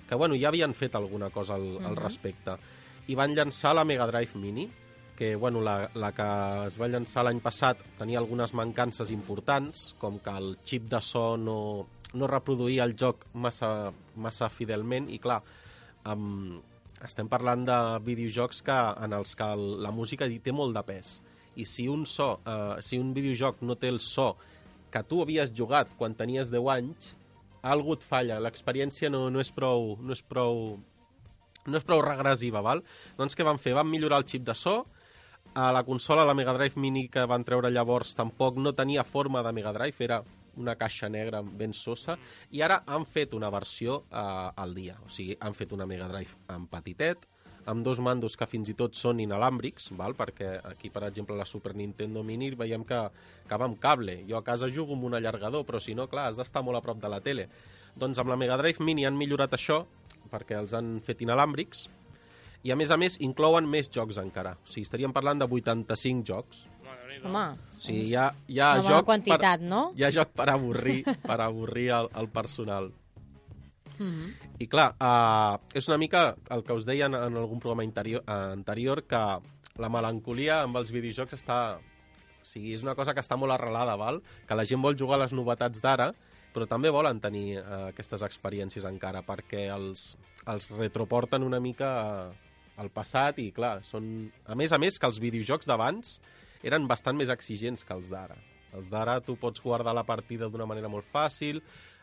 que 0.08 0.14
bueno, 0.20 0.36
ja 0.36 0.48
havien 0.48 0.74
fet 0.76 0.94
alguna 0.94 1.30
cosa 1.30 1.54
al, 1.54 1.78
al 1.80 1.94
Mhm. 1.96 2.02
respecte, 2.04 2.58
i 3.08 3.14
van 3.14 3.34
llançar 3.34 3.74
la 3.74 3.84
Mega 3.84 4.06
Drive 4.06 4.36
Mini, 4.38 4.68
que 5.16 5.34
bueno, 5.36 5.60
la, 5.60 5.90
la 5.94 6.10
que 6.12 6.26
es 6.66 6.76
va 6.80 6.88
llançar 6.90 7.24
l'any 7.24 7.40
passat 7.42 7.80
tenia 7.98 8.18
algunes 8.18 8.54
mancances 8.54 9.12
importants, 9.14 9.92
com 10.00 10.18
que 10.22 10.34
el 10.34 10.54
xip 10.66 10.88
de 10.90 11.00
so 11.04 11.34
no, 11.38 11.58
no 12.14 12.30
reproduïa 12.30 12.86
el 12.88 12.96
joc 12.98 13.26
massa, 13.34 13.92
massa 14.16 14.50
fidelment, 14.50 15.08
i 15.10 15.20
clar, 15.22 15.40
amb, 16.10 16.62
estem 17.04 17.28
parlant 17.28 17.66
de 17.68 17.78
videojocs 18.06 18.62
que, 18.64 18.80
en 19.04 19.14
els 19.16 19.34
que 19.38 19.50
el, 19.56 19.64
la 19.84 19.92
música 19.92 20.28
té 20.28 20.52
molt 20.52 20.74
de 20.76 20.82
pes. 20.86 21.18
I 21.60 21.66
si 21.68 21.86
un 21.88 22.06
so, 22.06 22.40
eh, 22.46 22.80
si 22.82 22.98
un 22.98 23.12
videojoc 23.14 23.62
no 23.62 23.76
té 23.78 23.92
el 23.92 24.00
so 24.02 24.34
que 24.90 25.02
tu 25.06 25.20
havies 25.22 25.52
jugat 25.54 25.90
quan 25.98 26.14
tenies 26.14 26.50
10 26.54 26.70
anys, 26.70 27.14
algú 27.62 27.94
et 27.96 28.02
falla, 28.04 28.40
l'experiència 28.42 29.10
no, 29.10 29.28
no 29.30 29.42
és 29.42 29.52
prou... 29.54 29.94
No 30.02 30.14
és 30.16 30.22
prou 30.22 30.78
no 31.64 31.78
és 31.80 31.84
prou 31.86 32.02
regressiva, 32.04 32.60
val? 32.60 32.82
Doncs 33.16 33.32
què 33.32 33.44
van 33.46 33.56
fer? 33.56 33.72
Van 33.72 33.88
millorar 33.88 34.18
el 34.20 34.26
xip 34.28 34.42
de 34.44 34.52
so, 34.52 34.82
a 35.54 35.72
la 35.72 35.84
consola, 35.84 36.24
la 36.24 36.34
Mega 36.34 36.52
Drive 36.52 36.80
Mini 36.80 37.06
que 37.08 37.22
van 37.30 37.44
treure 37.46 37.70
llavors 37.70 38.16
tampoc 38.18 38.56
no 38.58 38.74
tenia 38.74 39.04
forma 39.06 39.42
de 39.46 39.52
Mega 39.54 39.72
Drive, 39.72 40.02
era 40.02 40.22
una 40.56 40.74
caixa 40.78 41.08
negra 41.08 41.42
ben 41.42 41.72
sosa, 41.72 42.16
i 42.50 42.62
ara 42.62 42.80
han 42.86 43.06
fet 43.06 43.34
una 43.34 43.50
versió 43.54 44.02
eh, 44.10 44.50
al 44.64 44.74
dia. 44.74 44.98
O 45.06 45.10
sigui, 45.10 45.36
han 45.40 45.54
fet 45.54 45.72
una 45.72 45.86
Mega 45.86 46.08
Drive 46.10 46.36
en 46.50 46.66
petitet, 46.70 47.26
amb 47.70 47.84
dos 47.86 48.00
mandos 48.02 48.36
que 48.36 48.48
fins 48.50 48.68
i 48.68 48.76
tot 48.76 48.98
són 48.98 49.22
inalàmbrics, 49.22 49.92
val? 49.96 50.14
perquè 50.18 50.58
aquí, 50.68 50.90
per 50.92 51.06
exemple, 51.08 51.38
la 51.38 51.46
Super 51.48 51.74
Nintendo 51.78 52.22
Mini 52.26 52.50
veiem 52.58 52.84
que, 52.84 53.00
va 53.50 53.64
amb 53.64 53.78
cable. 53.80 54.20
Jo 54.28 54.38
a 54.40 54.44
casa 54.44 54.68
jugo 54.68 54.98
amb 54.98 55.06
un 55.08 55.14
allargador, 55.14 55.64
però 55.64 55.80
si 55.80 55.94
no, 55.94 56.08
clar, 56.10 56.28
has 56.28 56.40
d'estar 56.40 56.64
molt 56.66 56.82
a 56.82 56.84
prop 56.84 57.00
de 57.00 57.10
la 57.10 57.22
tele. 57.24 57.48
Doncs 57.94 58.18
amb 58.18 58.30
la 58.34 58.36
Mega 58.36 58.58
Drive 58.60 58.84
Mini 58.84 59.06
han 59.06 59.16
millorat 59.16 59.54
això, 59.54 59.84
perquè 60.32 60.58
els 60.58 60.74
han 60.74 60.98
fet 61.04 61.22
inalàmbrics, 61.22 61.88
i 62.64 62.72
a 62.72 62.76
més 62.80 62.90
a 62.90 62.96
més 63.00 63.18
inclouen 63.20 63.68
més 63.68 63.90
jocs 63.92 64.18
encara. 64.22 64.56
O 64.64 64.70
sigui, 64.70 64.86
estaríem 64.88 65.12
parlant 65.12 65.42
de 65.42 65.48
85 65.48 66.24
jocs. 66.24 66.64
Home, 67.24 67.44
sigui, 67.78 68.08
hi 68.10 68.16
ha, 68.18 68.26
hi 68.50 68.58
ha 68.60 68.72
una 68.74 68.82
bona 68.82 68.96
joc 68.96 69.06
quantitat, 69.08 69.60
per, 69.62 69.68
no? 69.70 69.80
hi 69.96 70.04
ha 70.04 70.10
joc 70.12 70.32
per 70.36 70.48
avorrir, 70.52 70.98
per 71.22 71.38
avorrir 71.44 71.88
el, 72.00 72.08
el 72.20 72.28
personal. 72.32 72.90
Mhm. 73.94 74.32
I 74.64 74.68
clar, 74.70 74.88
uh, 74.98 75.60
és 75.76 75.88
una 75.88 75.98
mica 76.00 76.34
el 76.50 76.64
que 76.66 76.76
us 76.76 76.86
deia 76.88 77.06
en, 77.06 77.14
en 77.14 77.38
algun 77.38 77.60
programa 77.62 77.84
interior, 77.86 78.24
uh, 78.26 78.52
anterior, 78.52 79.04
que 79.08 79.22
la 79.80 79.90
melancolia 79.90 80.62
amb 80.62 80.80
els 80.80 80.92
videojocs 80.94 81.36
està... 81.38 81.58
O 82.44 82.46
sigui, 82.46 82.74
és 82.76 82.82
una 82.84 82.92
cosa 82.92 83.14
que 83.16 83.22
està 83.24 83.38
molt 83.40 83.54
arrelada, 83.54 83.96
val? 83.96 84.20
que 84.48 84.56
la 84.56 84.66
gent 84.68 84.82
vol 84.84 84.98
jugar 85.00 85.16
a 85.16 85.24
les 85.24 85.32
novetats 85.32 85.80
d'ara, 85.80 86.10
però 86.52 86.66
també 86.68 86.90
volen 86.92 87.20
tenir 87.20 87.60
uh, 87.60 87.88
aquestes 87.88 88.22
experiències 88.26 88.84
encara, 88.88 89.24
perquè 89.24 89.68
els, 89.72 90.12
els 90.50 90.68
retroporten 90.76 91.46
una 91.46 91.62
mica 91.62 91.94
uh, 92.28 92.53
al 92.76 92.90
passat 92.90 93.38
i, 93.38 93.50
clar, 93.54 93.82
són... 93.86 94.30
A 94.46 94.54
més 94.58 94.72
a 94.72 94.78
més, 94.78 94.98
que 94.98 95.06
els 95.06 95.20
videojocs 95.22 95.66
d'abans 95.66 96.18
eren 96.64 96.88
bastant 96.90 97.16
més 97.16 97.30
exigents 97.30 97.84
que 97.84 97.94
els 97.94 98.10
d'ara. 98.10 98.36
Els 98.74 98.90
d'ara 98.90 99.20
tu 99.22 99.36
pots 99.38 99.62
guardar 99.62 99.94
la 99.94 100.02
partida 100.04 100.48
d'una 100.50 100.66
manera 100.66 100.88
molt 100.90 101.06
fàcil, 101.12 101.60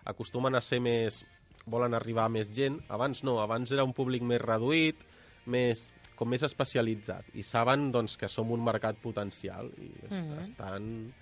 acostumen 0.08 0.56
a 0.56 0.62
ser 0.64 0.80
més 0.80 1.24
volen 1.68 1.94
arribar 1.94 2.26
a 2.26 2.32
més 2.34 2.50
gent. 2.54 2.80
Abans 2.90 3.24
no, 3.28 3.40
abans 3.44 3.72
era 3.72 3.84
un 3.84 3.94
públic 3.94 4.24
més 4.26 4.42
reduït, 4.42 5.02
més, 5.46 5.90
com 6.16 6.30
més 6.30 6.44
especialitzat. 6.46 7.28
I 7.36 7.44
saben 7.44 7.90
doncs, 7.92 8.16
que 8.18 8.30
som 8.30 8.50
un 8.54 8.64
mercat 8.64 8.98
potencial 9.02 9.70
i 9.78 9.92
est 10.08 10.22
Mhm. 10.24 10.40
estan 10.40 11.14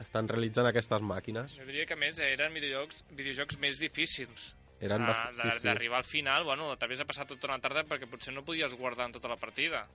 estan 0.00 0.28
realitzant 0.28 0.66
aquestes 0.68 1.00
màquines. 1.00 1.56
Jo 1.56 1.64
diria 1.64 1.86
que, 1.86 1.94
a 1.94 1.96
més, 1.96 2.18
eren 2.20 2.52
videojocs, 2.52 3.04
videojocs 3.16 3.58
més 3.58 3.78
difícils. 3.80 4.54
Eren 4.80 5.02
Ah, 5.02 5.06
bast... 5.08 5.40
sí, 5.40 5.50
sí. 5.60 5.64
D'arribar 5.66 5.98
al 5.98 6.04
final, 6.04 6.44
bueno, 6.44 6.74
t'havies 6.76 6.98
de 7.00 7.06
passar 7.08 7.26
tota 7.26 7.48
una 7.48 7.58
tarda 7.60 7.84
perquè 7.88 8.06
potser 8.10 8.34
no 8.34 8.42
podies 8.44 8.74
guardar 8.76 9.06
en 9.06 9.12
tota 9.16 9.28
la 9.28 9.36
partida. 9.40 9.86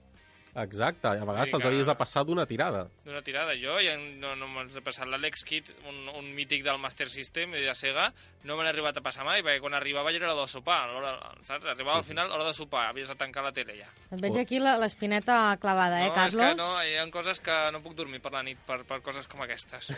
Exacte, 0.52 1.08
a 1.08 1.24
vegades 1.24 1.48
te'ls 1.48 1.64
havies 1.64 1.86
de 1.88 1.94
passar 1.96 2.26
d'una 2.28 2.44
tirada. 2.44 2.82
D'una 3.06 3.22
tirada. 3.24 3.54
Jo 3.56 3.78
ja 3.80 3.94
no, 3.96 4.34
no 4.36 4.44
m'haig 4.52 4.68
de 4.74 4.82
passar 4.84 5.06
l'Alex 5.08 5.46
Kidd, 5.48 5.70
un, 5.88 6.10
un 6.12 6.26
mític 6.36 6.60
del 6.66 6.76
Master 6.76 7.06
System 7.08 7.54
i 7.56 7.62
de 7.64 7.72
Sega, 7.74 8.10
no 8.44 8.58
me 8.58 8.66
n'he 8.66 8.68
arribat 8.68 8.98
a 9.00 9.00
passar 9.00 9.24
mai, 9.24 9.40
perquè 9.40 9.62
quan 9.64 9.72
arribava 9.78 10.12
ja 10.12 10.18
era 10.20 10.28
l'hora 10.28 10.44
de 10.44 10.52
sopar, 10.52 10.90
l'hora, 10.92 11.14
saps? 11.48 11.64
Arribava 11.72 12.02
al 12.02 12.04
final, 12.04 12.28
hora 12.36 12.44
de 12.44 12.52
sopar, 12.52 12.90
havies 12.90 13.08
de 13.08 13.16
tancar 13.16 13.46
la 13.46 13.52
tele 13.56 13.78
ja. 13.78 13.88
Et 14.10 14.20
veig 14.20 14.36
aquí 14.42 14.60
la- 14.60 14.76
l'espineta 14.76 15.56
clavada, 15.62 16.02
eh, 16.04 16.10
no, 16.10 16.14
Carlos? 16.20 16.42
és 16.42 16.50
que 16.50 16.60
no, 16.60 16.70
hi 16.84 16.98
ha 17.00 17.08
coses 17.10 17.40
que 17.40 17.56
no 17.72 17.80
puc 17.80 17.94
dormir 17.96 18.20
per 18.20 18.34
la 18.36 18.42
nit 18.44 18.58
per, 18.66 18.82
per 18.84 19.00
coses 19.00 19.26
com 19.26 19.40
aquestes. 19.46 19.88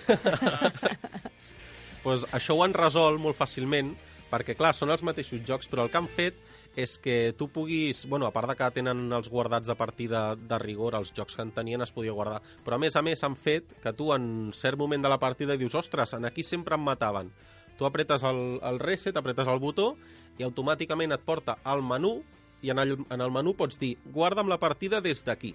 pues 2.04 2.26
això 2.36 2.54
ho 2.54 2.62
han 2.62 2.74
resolt 2.78 3.18
molt 3.18 3.34
fàcilment, 3.38 3.96
perquè, 4.34 4.56
clar, 4.58 4.74
són 4.74 4.90
els 4.90 5.04
mateixos 5.06 5.42
jocs, 5.46 5.70
però 5.70 5.86
el 5.86 5.92
que 5.92 6.00
han 6.00 6.10
fet 6.10 6.38
és 6.80 6.96
que 6.98 7.34
tu 7.38 7.46
puguis... 7.54 8.02
Bueno, 8.10 8.26
a 8.26 8.34
part 8.34 8.50
de 8.50 8.56
que 8.58 8.70
tenen 8.74 9.06
els 9.14 9.30
guardats 9.30 9.70
de 9.70 9.76
partida 9.78 10.24
de 10.34 10.58
rigor, 10.58 10.96
els 10.98 11.12
jocs 11.14 11.38
que 11.38 11.44
en 11.46 11.52
tenien 11.54 11.84
es 11.84 11.94
podia 11.94 12.14
guardar, 12.16 12.40
però 12.66 12.76
a 12.78 12.82
més 12.82 12.96
a 12.98 13.02
més 13.06 13.22
han 13.26 13.36
fet 13.38 13.76
que 13.82 13.94
tu 13.94 14.10
en 14.14 14.50
cert 14.56 14.80
moment 14.80 15.04
de 15.04 15.12
la 15.12 15.20
partida 15.22 15.58
dius 15.60 15.76
ostres, 15.78 16.16
en 16.18 16.26
aquí 16.26 16.42
sempre 16.42 16.74
em 16.74 16.82
mataven. 16.82 17.30
Tu 17.78 17.86
apretes 17.86 18.22
el, 18.26 18.58
el 18.62 18.78
reset, 18.82 19.16
apretes 19.18 19.50
el 19.50 19.62
botó 19.62 19.94
i 20.38 20.46
automàticament 20.46 21.14
et 21.14 21.22
porta 21.26 21.58
al 21.62 21.82
menú 21.82 22.16
i 22.62 22.70
en 22.74 22.80
el, 22.80 22.96
en 23.10 23.20
el 23.20 23.32
menú 23.34 23.54
pots 23.58 23.78
dir 23.78 23.94
guarda'm 24.14 24.50
la 24.50 24.58
partida 24.62 25.02
des 25.04 25.22
d'aquí. 25.26 25.54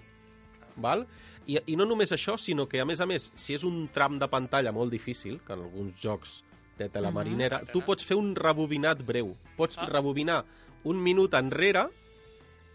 Val? 0.80 1.04
I, 1.48 1.58
I 1.72 1.76
no 1.76 1.84
només 1.88 2.12
això, 2.14 2.36
sinó 2.38 2.68
que, 2.68 2.80
a 2.80 2.86
més 2.88 3.00
a 3.00 3.08
més, 3.08 3.32
si 3.34 3.56
és 3.56 3.64
un 3.66 3.88
tram 3.92 4.20
de 4.20 4.28
pantalla 4.30 4.72
molt 4.72 4.92
difícil, 4.92 5.40
que 5.44 5.56
en 5.56 5.64
alguns 5.66 5.96
jocs 6.00 6.40
té 6.80 6.88
tela 6.88 7.10
Mhm. 7.10 7.14
marinera, 7.20 7.56
Ah, 7.58 7.66
tu 7.66 7.78
tela. 7.80 7.86
pots 7.92 8.06
fer 8.08 8.16
un 8.16 8.34
rebobinat 8.34 9.04
breu. 9.04 9.34
Pots 9.56 9.76
Ah. 9.78 9.86
rebobinar 9.86 10.44
un 10.84 11.02
minut 11.02 11.34
enrere 11.34 11.88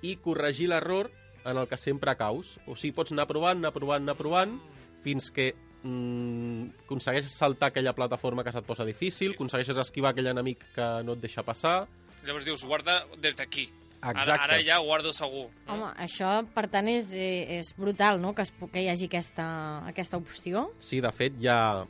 i 0.02 0.16
corregir 0.18 0.70
l'error 0.70 1.10
en 1.46 1.58
el 1.58 1.68
que 1.68 1.78
sempre 1.78 2.16
caus. 2.16 2.60
O 2.68 2.76
sigui, 2.76 2.94
pots 2.94 3.12
anar 3.12 3.26
provant, 3.28 3.58
anar 3.58 3.72
provant, 3.74 4.02
anar 4.04 4.16
provant, 4.18 4.60
fins 5.04 5.32
que 5.32 5.54
mm, 5.86 6.70
aconsegueixes 6.86 7.32
saltar 7.32 7.68
aquella 7.70 7.94
plataforma 7.94 8.44
que 8.44 8.52
se't 8.52 8.66
posa 8.66 8.84
difícil, 8.84 9.34
aconsegueixes 9.36 9.78
esquivar 9.78 10.12
aquell 10.14 10.26
enemic 10.32 10.64
que 10.74 11.04
no 11.06 11.14
et 11.14 11.22
deixa 11.22 11.44
passar... 11.44 11.88
Llavors 12.26 12.44
dius, 12.48 12.64
guarda 12.66 13.06
des 13.22 13.36
d'aquí. 13.38 13.70
Ara, 14.02 14.20
Exacte. 14.20 14.44
ara 14.46 14.58
ja 14.64 14.80
guardo 14.80 15.14
segur. 15.14 15.48
No? 15.68 15.74
Home, 15.76 15.92
això, 16.02 16.44
per 16.56 16.68
tant, 16.74 16.88
és, 16.90 17.12
eh, 17.14 17.60
és 17.60 17.70
brutal, 17.78 18.20
no?, 18.20 18.34
que, 18.34 18.42
es, 18.42 18.52
que 18.72 18.82
hi 18.82 18.90
hagi 18.90 19.06
aquesta, 19.06 19.86
aquesta 19.86 20.18
opció. 20.18 20.72
Sí, 20.80 21.02
de 21.02 21.12
fet, 21.12 21.34
hi 21.40 21.48
ha 21.48 21.86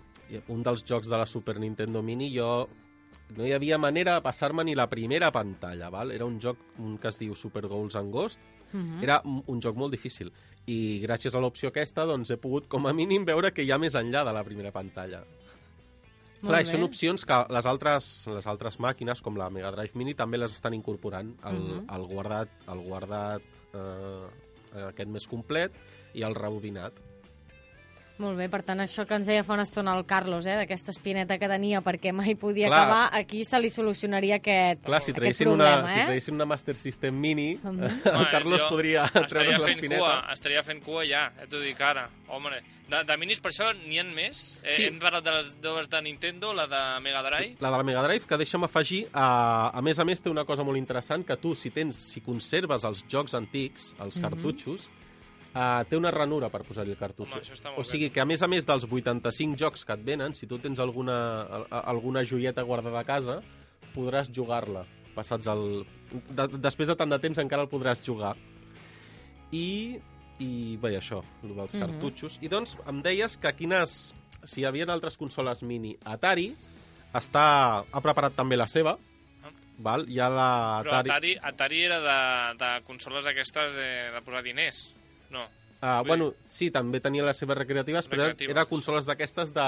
un 0.49 0.63
dels 0.63 0.83
jocs 0.85 1.07
de 1.07 1.17
la 1.17 1.25
Super 1.25 1.59
Nintendo 1.59 2.01
Mini, 2.01 2.31
jo 2.35 2.67
no 3.37 3.45
hi 3.45 3.53
havia 3.53 3.77
manera 3.77 4.15
de 4.15 4.21
passar-me 4.21 4.63
ni 4.63 4.75
la 4.75 4.89
primera 4.89 5.31
pantalla, 5.31 5.89
val? 5.89 6.11
Era 6.11 6.25
un 6.25 6.39
joc 6.39 6.57
un 6.79 6.97
que 6.97 7.07
es 7.09 7.17
diu 7.19 7.35
Super 7.35 7.67
Goals 7.67 7.95
and 7.95 8.11
Ghost, 8.13 8.39
Mhm. 8.73 9.03
era 9.03 9.21
un, 9.23 9.43
un 9.47 9.61
joc 9.61 9.75
molt 9.77 9.91
difícil. 9.91 10.31
I 10.67 10.99
gràcies 11.01 11.33
a 11.35 11.39
l'opció 11.39 11.69
aquesta, 11.69 12.03
doncs, 12.05 12.31
he 12.31 12.37
pogut, 12.37 12.67
com 12.67 12.87
a 12.87 12.93
mínim, 12.93 13.23
veure 13.23 13.51
que 13.53 13.63
hi 13.63 13.71
ha 13.71 13.77
més 13.77 13.93
enllà 13.95 14.23
de 14.25 14.33
la 14.33 14.43
primera 14.43 14.71
pantalla. 14.71 15.19
Molt 16.41 16.51
Clar, 16.51 16.63
bé. 16.65 16.71
són 16.71 16.83
opcions 16.83 17.23
que 17.25 17.37
les 17.49 17.65
altres, 17.65 18.27
les 18.27 18.45
altres 18.47 18.79
màquines, 18.79 19.21
com 19.21 19.37
la 19.37 19.49
Mega 19.49 19.71
Drive 19.71 19.91
Mini, 19.95 20.13
també 20.13 20.37
les 20.37 20.51
estan 20.51 20.73
incorporant 20.73 21.33
al, 21.43 21.59
Mhm. 21.59 21.85
al 21.87 22.05
guardat, 22.07 22.49
al 22.67 22.79
guardat 22.79 23.41
eh, 23.73 24.27
aquest 24.87 25.09
més 25.09 25.27
complet 25.27 25.71
i 26.13 26.23
al 26.23 26.35
rebobinat. 26.35 26.93
Molt 28.17 28.37
bé, 28.39 28.45
per 28.47 28.61
tant, 28.63 28.79
això 28.79 29.03
que 29.05 29.13
ens 29.17 29.27
deia 29.27 29.43
fa 29.43 29.53
una 29.57 29.63
estona 29.67 29.91
el 29.97 30.05
Carlos, 30.07 30.45
eh, 30.47 30.53
d'aquesta 30.55 30.93
espineta 30.93 31.35
que 31.37 31.49
tenia 31.51 31.81
perquè 31.83 32.13
mai 32.15 32.35
podia 32.39 32.69
Clar. 32.69 32.79
acabar, 32.79 33.09
aquí 33.19 33.43
se 33.43 33.59
li 33.59 33.69
solucionaria 33.69 34.37
aquest, 34.37 34.85
Clar, 34.85 35.01
si 35.01 35.11
aquest 35.11 35.41
problema, 35.43 35.79
una, 35.81 35.87
si 35.89 35.99
eh? 35.99 36.05
traguessin 36.05 36.33
una 36.37 36.45
Master 36.45 36.75
System 36.77 37.13
Mini, 37.19 37.59
Mhm. 37.61 37.83
el 37.83 38.15
Home, 38.15 38.29
Carlos 38.31 38.61
jo 38.61 38.69
podria 38.69 39.03
treure's 39.27 39.59
l'espineta. 39.59 39.99
Cua, 39.99 40.15
estaria 40.31 40.63
fent 40.63 40.81
cua 40.81 41.03
ja, 41.03 41.25
ja 41.37 41.45
t'ho 41.51 41.59
dic 41.59 41.81
ara. 41.81 42.07
Home, 42.29 42.49
de, 42.87 43.03
de 43.03 43.17
minis 43.17 43.41
per 43.41 43.51
això 43.51 43.73
n'hi 43.75 43.99
ha 43.99 44.03
més. 44.05 44.61
Eh, 44.63 44.71
Sí. 44.77 44.83
Hem 44.87 44.97
parlat 44.97 45.23
de 45.23 45.31
les 45.31 45.61
dues 45.61 45.89
de 45.89 46.01
Nintendo, 46.01 46.53
la 46.53 46.67
de 46.67 47.01
Mega 47.01 47.21
Drive. 47.21 47.57
La 47.59 47.69
de 47.69 47.77
la 47.77 47.83
Mega 47.83 48.01
Drive, 48.07 48.25
que 48.25 48.37
deixa'm 48.37 48.63
afegir, 48.63 49.09
a, 49.13 49.71
a 49.77 49.81
més 49.81 49.99
a 49.99 50.05
més 50.05 50.21
té 50.21 50.29
una 50.29 50.45
cosa 50.45 50.63
molt 50.63 50.77
interessant, 50.77 51.25
que 51.25 51.35
tu, 51.35 51.53
si 51.53 51.69
tens, 51.69 51.97
si 52.13 52.21
conserves 52.21 52.85
els 52.85 53.03
jocs 53.09 53.33
antics, 53.35 53.93
els 53.99 54.15
Mhm. 54.17 54.23
cartutxos, 54.23 54.89
uh, 55.55 55.83
té 55.89 55.95
una 55.97 56.11
ranura 56.11 56.49
per 56.53 56.61
posar-hi 56.67 56.91
el 56.91 56.97
cartutxo. 56.99 57.37
Home, 57.39 57.41
això 57.45 57.55
està 57.57 57.71
molt 57.71 57.79
o 57.79 57.87
sigui 57.87 58.09
que, 58.11 58.21
a 58.21 58.25
més 58.29 58.41
a 58.43 58.47
més 58.51 58.65
dels 58.67 58.85
85 58.85 59.55
jocs 59.57 59.85
que 59.85 59.93
et 59.95 60.03
venen, 60.05 60.33
si 60.35 60.45
tu 60.47 60.59
tens 60.59 60.79
alguna, 60.79 61.15
a- 61.41 61.63
a- 61.71 61.83
alguna 61.95 62.23
joieta 62.23 62.61
guardada 62.63 62.99
a 62.99 63.03
casa, 63.07 63.39
podràs 63.95 64.29
jugar-la. 64.35 64.85
Passats 65.15 65.47
el... 65.47 65.85
De, 66.35 66.47
després 66.59 66.89
de 66.91 66.95
tant 66.99 67.09
de 67.09 67.19
temps 67.23 67.37
encara 67.39 67.63
el 67.63 67.69
podràs 67.71 68.01
jugar. 68.03 68.35
I, 69.55 69.97
i 70.43 70.75
bé, 70.81 70.97
això, 70.99 71.21
el 71.43 71.55
dels 71.55 71.73
Mhm. 71.75 71.81
cartutxos. 71.85 72.39
I 72.41 72.47
doncs 72.51 72.77
em 72.87 73.01
deies 73.01 73.37
que 73.37 73.53
quines... 73.55 74.13
Si 74.45 74.61
hi 74.61 74.65
havia 74.65 74.85
altres 74.93 75.15
consoles 75.17 75.63
mini, 75.63 75.95
Atari 76.05 76.51
està, 77.17 77.81
ha 77.91 78.01
preparat 78.03 78.35
també 78.35 78.55
la 78.57 78.67
seva, 78.67 78.97
Ah. 79.41 79.49
val? 79.79 80.05
Hi 80.07 80.19
ha 80.19 80.27
la 80.29 80.83
Però 80.83 80.99
Atari, 80.99 81.35
Atari 81.41 81.79
era 81.83 81.99
de, 81.99 82.57
de 82.59 82.69
consoles 82.85 83.25
aquestes 83.25 83.73
de, 83.73 84.11
de 84.13 84.21
posar 84.21 84.43
diners. 84.43 84.93
No. 85.31 85.43
Uh, 85.81 85.97
Vull 85.99 86.07
bueno, 86.07 86.29
sí, 86.47 86.71
també 86.71 86.99
tenia 87.03 87.23
les 87.25 87.37
seves 87.37 87.57
recreatives, 87.57 88.07
però 88.09 88.29
Recreatives. 88.31 88.55
era 88.55 88.65
consoles 88.65 89.05
d'aquestes 89.05 89.53
de, 89.53 89.67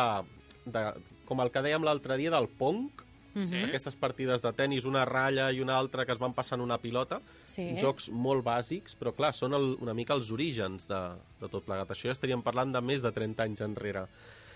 de... 0.66 0.86
Com 1.28 1.42
el 1.44 1.52
que 1.52 1.62
dèiem 1.62 1.84
l'altre 1.84 2.18
dia 2.18 2.32
del 2.32 2.48
Pong, 2.50 2.90
Mhm. 3.38 3.46
Sí. 3.46 3.58
aquestes 3.68 3.94
partides 3.94 4.42
de 4.42 4.50
tennis, 4.54 4.84
una 4.86 5.04
ratlla 5.06 5.52
i 5.54 5.60
una 5.62 5.76
altra 5.78 6.08
que 6.08 6.12
es 6.12 6.18
van 6.18 6.34
passant 6.34 6.60
una 6.60 6.80
pilota, 6.80 7.20
Sí. 7.46 7.76
jocs 7.80 8.10
molt 8.10 8.44
bàsics, 8.44 8.96
però 8.98 9.14
clar, 9.14 9.32
són 9.36 9.54
el, 9.54 9.76
una 9.80 9.94
mica 9.94 10.16
els 10.16 10.32
orígens 10.32 10.88
de, 10.88 11.02
de 11.40 11.48
tot 11.48 11.64
plegat. 11.64 11.88
Això 11.94 12.08
ja 12.10 12.14
estaríem 12.14 12.42
parlant 12.42 12.72
de 12.74 12.82
més 12.82 13.04
de 13.04 13.12
30 13.12 13.44
anys 13.44 13.62
enrere. 13.62 14.08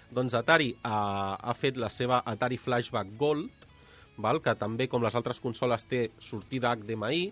Doncs 0.10 0.34
Atari 0.34 0.75
ha, 0.84 1.36
ha 1.36 1.53
fet 1.53 1.77
la 1.77 1.89
seva 1.89 2.24
Atari 2.25 2.58
Flashback 2.58 3.13
Gold, 3.20 3.51
val? 4.17 4.41
que 4.41 4.55
també, 4.55 4.88
com 4.89 5.03
les 5.03 5.13
altres 5.13 5.39
consoles, 5.39 5.86
té 5.86 6.10
sortida 6.17 6.74
HDMI, 6.75 7.31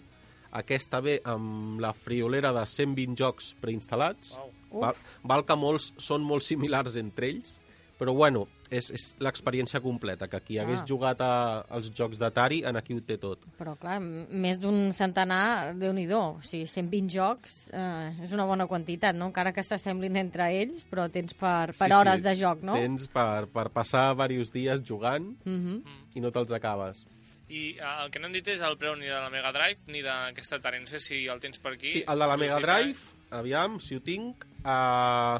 aquesta 0.51 1.00
ve 1.01 1.20
amb 1.24 1.79
la 1.79 1.94
friolera 1.94 2.51
de 2.53 2.65
120 2.65 3.15
jocs 3.15 3.56
preinstal·lats. 3.62 4.36
Uf. 4.72 4.82
val, 4.82 4.96
val 5.24 5.44
que 5.46 5.56
molts 5.58 5.94
són 5.98 6.22
molt 6.22 6.44
similars 6.46 6.96
entre 6.96 7.25
ells, 7.32 7.56
però 8.00 8.13
bueno, 8.15 8.46
és, 8.70 8.91
és 8.94 9.15
l'experiència 9.20 9.82
completa, 9.82 10.27
que 10.29 10.39
qui 10.46 10.60
Ah. 10.60 10.63
hagués 10.63 10.84
jugat 10.88 11.20
a, 11.22 11.62
als 11.70 11.89
jocs 11.91 12.18
d'Atari, 12.20 12.62
en 12.63 12.77
aquí 12.77 12.94
ho 12.94 13.01
té 13.01 13.18
tot. 13.18 13.39
Però, 13.58 13.74
clar, 13.75 14.00
més 14.00 14.60
d'un 14.60 14.91
centenar, 14.94 15.74
déu 15.75 15.91
nhi 15.91 16.06
O 16.38 16.41
sigui, 16.41 16.68
120 16.68 17.10
jocs 17.10 17.72
eh, 17.74 18.13
és 18.24 18.32
una 18.32 18.46
bona 18.46 18.68
quantitat, 18.68 19.15
no? 19.15 19.25
Encara 19.25 19.51
que 19.51 19.63
s'assemblin 19.63 20.15
entre 20.18 20.48
ells, 20.62 20.86
però 20.89 21.10
tens 21.12 21.34
per, 21.34 21.74
per 21.77 21.89
Sí, 21.89 21.94
hores 21.98 22.20
sí. 22.22 22.24
de 22.29 22.36
joc, 22.36 22.62
no? 22.62 22.74
Tens 22.75 23.08
per, 23.08 23.48
per 23.48 23.70
passar 23.72 24.13
diversos 24.15 24.53
dies 24.53 24.82
jugant 24.86 25.36
Mhm. 25.46 25.84
i 26.15 26.20
no 26.22 26.32
te'ls 26.32 26.51
acabes. 26.51 27.06
I 27.50 27.77
eh, 27.79 27.94
el 28.03 28.12
que 28.12 28.20
no 28.20 28.27
hem 28.27 28.34
dit 28.34 28.48
és 28.53 28.62
el 28.62 28.77
preu 28.77 28.96
ni 28.96 29.06
de 29.10 29.13
la 29.20 29.29
Mega 29.34 29.51
Drive 29.51 29.79
ni 29.88 30.01
d'aquesta 30.06 30.58
Atari. 30.62 30.79
No 30.79 30.86
sé 30.88 31.00
si 31.00 31.25
el 31.27 31.39
tens 31.39 31.58
per 31.60 31.74
aquí. 31.74 31.88
Sí, 31.89 32.03
el 32.08 32.20
de 32.20 32.27
la 32.27 32.38
Mega. 32.38 32.60
Drive, 32.62 33.00
aviam, 33.32 33.79
si 33.82 33.96
ho 33.98 34.01
tinc, 34.06 34.46
uh, 34.63 35.39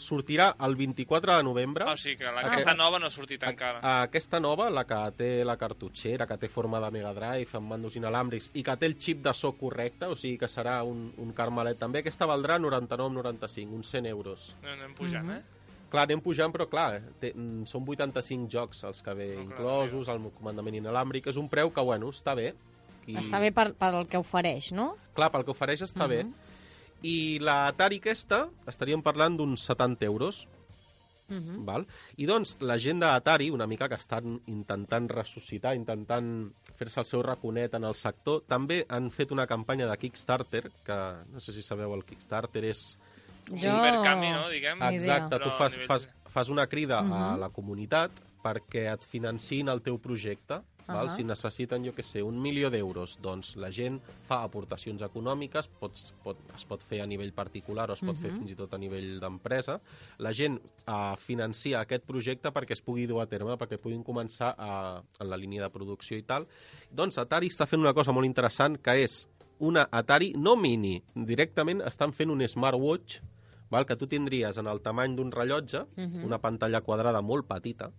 sortirà 0.00 0.54
el 0.64 0.76
24 0.78 1.36
de 1.36 1.42
novembre. 1.42 1.84
Ah, 1.86 1.92
o 1.92 1.96
sigui 1.98 2.16
que 2.16 2.24
la, 2.24 2.40
Aquest- 2.40 2.52
aquesta 2.54 2.74
nova 2.78 2.98
no 2.98 3.06
ha 3.06 3.10
sortit 3.10 3.42
encara. 3.42 3.80
A- 3.82 4.02
Aquesta 4.06 4.40
nova, 4.40 4.70
la 4.70 4.84
que 4.86 5.00
té 5.18 5.44
la 5.44 5.56
cartutxera, 5.58 6.26
que 6.26 6.38
té 6.38 6.48
forma 6.48 6.80
de 6.80 6.90
Mega 6.94 7.12
Drive, 7.12 7.50
amb 7.58 7.68
mandos 7.74 7.96
inalàmbrics, 7.96 8.50
i 8.54 8.62
que 8.62 8.76
té 8.76 8.86
el 8.86 8.94
xip 8.96 9.20
de 9.20 9.34
so 9.34 9.52
correcte, 9.58 10.06
o 10.06 10.16
sigui 10.16 10.38
que 10.38 10.46
serà 10.48 10.82
un, 10.86 11.12
un 11.18 11.32
carmelet 11.32 11.76
també, 11.78 11.98
aquesta 12.00 12.24
valdrà 12.24 12.58
99,95, 12.58 13.74
uns 13.74 13.88
100 13.90 14.06
euros. 14.06 14.54
No, 14.62 14.70
anem 14.70 14.94
pujant, 14.94 15.24
Mhm. 15.26 15.36
eh? 15.36 15.42
Clar, 15.90 16.04
anem 16.06 16.20
pujant, 16.22 16.52
però 16.54 16.68
clar, 16.70 17.00
té, 17.18 17.32
mm, 17.34 17.64
són 17.66 17.86
85 17.86 18.46
jocs 18.52 18.84
els 18.86 19.02
que 19.02 19.14
ve 19.18 19.28
No, 19.32 19.34
clar, 19.34 19.46
inclosos, 19.48 20.10
el 20.12 20.30
comandament 20.36 20.78
inalàmbric, 20.78 21.26
és 21.32 21.40
un 21.40 21.48
preu 21.50 21.72
que, 21.74 21.82
bueno, 21.82 22.12
està 22.14 22.36
bé. 22.38 22.52
Qui... 23.04 23.16
Està 23.18 23.40
bé 23.42 23.50
per, 23.50 23.72
per 23.74 23.90
el 23.98 24.06
que 24.06 24.20
ofereix, 24.22 24.70
no? 24.76 24.92
Clar, 25.16 25.32
pel 25.34 25.44
que 25.44 25.54
ofereix 25.54 25.82
està 25.88 26.06
bé. 26.10 26.22
I 27.02 27.40
la 27.42 27.64
Atari 27.70 27.98
aquesta, 27.98 28.44
estaríem 28.70 29.02
parlant 29.02 29.38
d'uns 29.40 29.66
70 29.66 30.06
euros. 30.06 30.44
Mhm. 31.30 31.64
Val? 31.64 31.86
I 32.18 32.26
doncs 32.26 32.56
la 32.60 32.76
gent 32.78 33.00
d'Atari, 33.00 33.50
una 33.54 33.66
mica 33.70 33.88
que 33.88 33.98
estan 33.98 34.40
intentant 34.50 35.08
ressuscitar, 35.08 35.76
intentant 35.78 36.50
fer-se 36.76 37.00
el 37.00 37.06
seu 37.06 37.22
raconet 37.22 37.74
en 37.78 37.86
el 37.86 37.94
sector, 37.94 38.42
també 38.50 38.84
han 38.88 39.10
fet 39.14 39.32
una 39.32 39.46
campanya 39.46 39.86
de 39.86 39.96
Kickstarter, 39.96 40.70
que 40.84 40.98
no 41.30 41.40
sé 41.40 41.54
si 41.54 41.62
sabeu, 41.62 41.94
el 41.94 42.04
Kickstarter 42.04 42.64
és... 42.70 42.98
Un 43.50 43.58
Jo- 43.58 43.80
Mercami, 43.82 44.30
no, 44.30 44.48
diguem. 44.48 44.82
Exacte, 44.94 45.38
tu 45.38 45.50
fas, 45.50 45.72
nivell- 45.74 45.86
fas, 45.86 46.08
fas 46.26 46.48
una 46.48 46.66
crida 46.66 46.98
a 47.00 47.02
Mhm. 47.02 47.38
la 47.40 47.48
comunitat 47.50 48.10
perquè 48.42 48.92
et 48.92 49.02
financin 49.04 49.68
el 49.68 49.82
teu 49.82 49.98
projecte. 49.98 50.60
Val? 50.90 51.08
Si 51.08 51.22
necessiten, 51.22 51.84
jo 51.84 51.94
que 51.94 52.02
sé, 52.02 52.20
un 52.20 52.42
milió 52.42 52.68
d'euros, 52.68 53.16
doncs 53.22 53.54
la 53.56 53.70
gent 53.70 54.00
fa 54.26 54.42
aportacions 54.42 55.00
econòmiques, 55.02 55.68
pots, 55.68 56.12
pot, 56.24 56.36
es 56.56 56.64
pot 56.64 56.82
fer 56.82 57.00
a 57.00 57.06
nivell 57.06 57.32
particular 57.32 57.88
o 57.90 57.92
es 57.92 58.00
pot 58.00 58.08
uh 58.08 58.12
-huh. 58.18 58.22
fer 58.22 58.32
fins 58.32 58.50
i 58.50 58.56
tot 58.56 58.74
a 58.74 58.78
nivell 58.78 59.20
d'empresa. 59.20 59.80
La 60.18 60.32
gent 60.32 60.58
uh, 60.88 61.14
financia 61.16 61.78
aquest 61.78 62.02
projecte 62.04 62.50
perquè 62.50 62.72
es 62.72 62.82
pugui 62.82 63.06
dur 63.06 63.20
a 63.22 63.26
terme, 63.26 63.56
perquè 63.56 63.78
puguin 63.78 64.02
començar 64.02 64.52
a, 64.58 65.00
en 65.20 65.30
la 65.30 65.36
línia 65.36 65.62
de 65.62 65.70
producció 65.70 66.16
i 66.16 66.22
tal. 66.24 66.48
Doncs 66.90 67.18
Atari 67.18 67.46
està 67.46 67.66
fent 67.68 67.80
una 67.80 67.94
cosa 67.94 68.10
molt 68.10 68.26
interessant, 68.26 68.76
que 68.82 69.04
és 69.04 69.28
una 69.60 69.88
Atari 69.92 70.32
no 70.36 70.56
mini, 70.56 70.98
directament 71.14 71.82
estan 71.86 72.12
fent 72.16 72.32
un 72.32 72.46
smartwatch 72.48 73.20
val? 73.70 73.86
que 73.86 73.96
tu 73.96 74.06
tindries 74.10 74.58
en 74.58 74.68
el 74.68 74.82
tamany 74.82 75.16
d'un 75.16 75.32
rellotge, 75.32 75.80
uh 75.80 76.04
-huh. 76.04 76.24
una 76.24 76.38
pantalla 76.38 76.80
quadrada 76.80 77.22
molt 77.22 77.46
petita, 77.46 77.90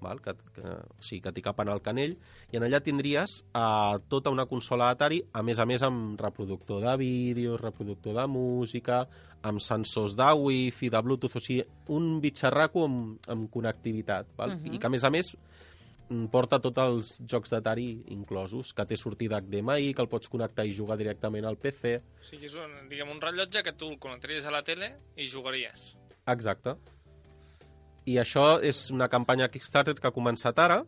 val? 0.00 0.20
que, 0.20 0.34
que, 0.54 0.62
o 0.62 1.02
sigui, 1.02 1.22
que 1.22 1.32
t'hi 1.32 1.42
cap 1.42 1.60
en 1.60 1.68
el 1.68 1.80
canell, 1.80 2.16
i 2.52 2.56
en 2.56 2.62
allà 2.62 2.80
tindries 2.82 3.44
uh, 3.54 3.98
tota 4.08 4.30
una 4.30 4.46
consola 4.46 4.90
Atari, 4.90 5.22
a 5.32 5.42
més 5.42 5.58
a 5.58 5.66
més 5.66 5.82
amb 5.82 6.20
reproductor 6.20 6.80
de 6.82 6.96
vídeo, 6.96 7.56
reproductor 7.56 8.14
de 8.14 8.26
música, 8.26 9.08
amb 9.42 9.60
sensors 9.60 10.16
de 10.16 10.32
wifi, 10.32 10.90
de 10.90 11.02
bluetooth, 11.02 11.36
o 11.36 11.40
sigui, 11.40 11.64
un 11.88 12.20
bitxarraco 12.20 12.84
amb, 12.84 13.18
amb 13.28 13.50
connectivitat, 13.50 14.26
val? 14.36 14.50
Uh 14.50 14.56
-huh. 14.56 14.74
i 14.74 14.78
que 14.78 14.86
a 14.86 14.90
més 14.90 15.04
a 15.04 15.10
més 15.10 15.36
porta 16.30 16.60
tots 16.62 16.82
els 16.82 17.12
jocs 17.26 17.50
d'Atari 17.50 17.88
inclosos, 18.14 18.72
que 18.76 18.86
té 18.86 18.98
sortida 18.98 19.40
HDMI, 19.40 19.92
que 19.94 20.04
el 20.04 20.10
pots 20.10 20.30
connectar 20.30 20.66
i 20.66 20.74
jugar 20.76 20.96
directament 21.00 21.44
al 21.44 21.58
PC. 21.58 21.96
O 22.20 22.26
sigui, 22.26 22.46
és 22.46 22.54
un, 22.54 22.76
diguem, 22.90 23.10
un 23.10 23.22
rellotge 23.22 23.64
que 23.66 23.74
tu 23.74 23.90
el 23.90 23.98
connectaries 23.98 24.46
a 24.46 24.54
la 24.54 24.62
tele 24.62 24.92
i 25.16 25.28
jugaries. 25.28 25.94
Exacte. 26.26 26.76
I 28.06 28.20
això 28.22 28.60
és 28.62 28.86
una 28.94 29.08
campanya 29.10 29.50
Kickstarter 29.50 29.96
que 29.98 30.06
ha 30.06 30.14
començat 30.14 30.58
ara 30.62 30.84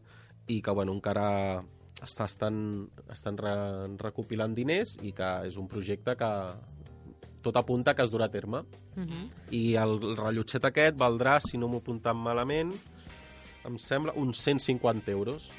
i 0.46 0.60
que, 0.62 0.74
bueno, 0.74 0.94
encara 0.94 1.64
està, 1.98 2.28
estan, 2.28 2.86
estan 3.10 3.38
re, 3.40 3.54
recopilant 3.98 4.54
diners 4.54 4.94
i 5.02 5.10
que 5.16 5.30
és 5.48 5.58
un 5.58 5.66
projecte 5.70 6.14
que 6.18 6.30
tot 7.42 7.58
apunta 7.58 7.94
que 7.94 8.04
es 8.06 8.12
durà 8.12 8.26
a 8.26 8.30
terme. 8.30 8.62
Uh 8.94 9.00
mhm. 9.00 9.08
-huh. 9.08 9.26
I 9.50 9.74
el, 9.74 9.98
el 10.02 10.16
rellotget 10.16 10.64
aquest 10.64 10.96
valdrà, 10.96 11.40
si 11.40 11.58
no 11.58 11.68
m'ho 11.68 11.78
apuntat 11.78 12.14
malament, 12.14 12.72
em 13.68 13.78
sembla, 13.78 14.14
uns 14.16 14.40
150 14.44 15.10
euros. 15.12 15.50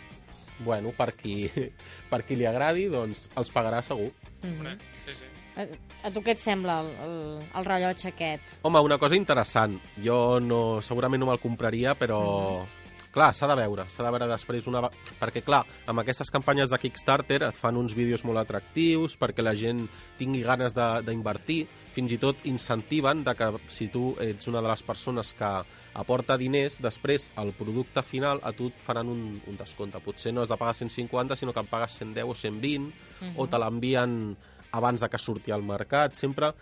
Bueno, 0.60 0.92
per 0.92 1.14
qui, 1.16 1.48
per 2.12 2.24
qui 2.28 2.36
li 2.36 2.48
agradi, 2.50 2.90
doncs 2.92 3.30
els 3.40 3.54
pagarà 3.54 3.82
segur. 3.86 4.12
Mm 4.44 4.56
-hmm. 4.60 4.78
sí, 5.06 5.14
sí. 5.14 5.26
A, 5.60 5.66
a 6.08 6.12
tu 6.12 6.22
què 6.22 6.32
et 6.32 6.40
sembla 6.40 6.82
el, 6.82 6.88
el, 7.06 7.16
el 7.56 7.66
rellotge 7.66 8.08
aquest? 8.10 8.44
Home, 8.62 8.80
una 8.80 8.98
cosa 8.98 9.16
interessant. 9.16 9.80
Jo 10.04 10.40
no, 10.40 10.82
segurament 10.82 11.20
no 11.20 11.28
me'l 11.28 11.40
compraria, 11.40 11.96
però... 11.96 12.20
Mm 12.20 12.64
-hmm 12.64 12.80
clar, 13.12 13.34
s'ha 13.34 13.48
de 13.50 13.56
veure, 13.58 13.86
s'ha 13.90 14.06
de 14.06 14.12
veure 14.14 14.28
després 14.30 14.68
una... 14.70 14.84
Perquè, 15.20 15.42
clar, 15.46 15.64
amb 15.90 16.04
aquestes 16.04 16.32
campanyes 16.34 16.70
de 16.72 16.80
Kickstarter 16.82 17.42
et 17.48 17.58
fan 17.58 17.78
uns 17.80 17.96
vídeos 17.98 18.24
molt 18.28 18.42
atractius 18.42 19.18
perquè 19.20 19.46
la 19.46 19.56
gent 19.58 19.88
tingui 20.20 20.44
ganes 20.46 20.76
d'invertir, 20.78 21.64
fins 21.96 22.14
i 22.14 22.20
tot 22.22 22.46
incentiven 22.50 23.24
de 23.26 23.36
que 23.36 23.52
si 23.68 23.90
tu 23.94 24.14
ets 24.22 24.48
una 24.52 24.62
de 24.62 24.70
les 24.70 24.86
persones 24.86 25.34
que 25.34 25.52
aporta 25.94 26.38
diners, 26.38 26.80
després 26.82 27.30
el 27.42 27.54
producte 27.58 28.04
final 28.06 28.42
a 28.44 28.52
tu 28.56 28.70
et 28.70 28.82
faran 28.84 29.10
un, 29.10 29.42
un 29.48 29.58
descompte. 29.58 30.02
Potser 30.04 30.34
no 30.34 30.42
has 30.42 30.50
de 30.50 30.58
pagar 30.58 30.76
150, 30.76 31.36
sinó 31.36 31.54
que 31.54 31.64
en 31.64 31.70
pagues 31.72 32.00
110 32.00 32.26
o 32.26 32.36
120, 32.36 32.88
uh 32.88 32.92
-huh. 32.92 33.34
o 33.38 33.48
te 33.48 33.58
l'envien 33.58 34.38
abans 34.72 35.02
de 35.02 35.10
que 35.10 35.18
surti 35.18 35.52
al 35.52 35.64
mercat. 35.64 36.14
Sempre 36.14 36.54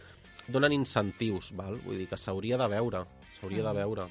donen 0.48 0.74
incentius, 0.74 1.52
val? 1.56 1.78
vull 1.84 1.98
dir 1.98 2.08
que 2.08 2.18
s'hauria 2.18 2.58
de 2.58 2.68
veure, 2.68 3.06
s'hauria 3.40 3.64
uh 3.64 3.66
-huh. 3.66 3.74
de 3.74 3.80
veure. 3.80 4.08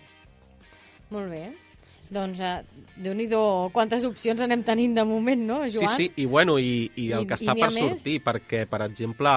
Molt 1.10 1.30
bé. 1.30 1.66
Doncs, 2.08 2.38
uh, 2.38 2.62
déu-n'hi-do, 3.02 3.70
quantes 3.74 4.04
opcions 4.04 4.40
anem 4.40 4.62
tenint 4.62 4.94
de 4.94 5.04
moment, 5.04 5.40
no, 5.42 5.58
Joan? 5.66 5.88
Sí, 5.96 6.06
sí, 6.06 6.12
i 6.22 6.24
bueno, 6.24 6.58
i, 6.58 6.90
i 6.94 7.10
el 7.10 7.24
I, 7.24 7.26
que 7.26 7.34
està 7.34 7.54
per 7.58 7.72
sortir, 7.72 8.20
més? 8.20 8.22
perquè, 8.22 8.66
per 8.70 8.82
exemple, 8.82 9.32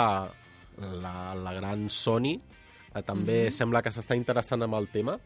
la, 0.78 1.14
la 1.34 1.54
gran 1.54 1.90
Sony 1.90 2.36
eh, 2.36 3.02
també 3.02 3.44
mm 3.44 3.48
-hmm. 3.48 3.58
sembla 3.58 3.82
que 3.82 3.90
s'està 3.90 4.16
interessant 4.16 4.62
amb 4.64 4.76
el 4.76 4.88
tema. 4.88 5.20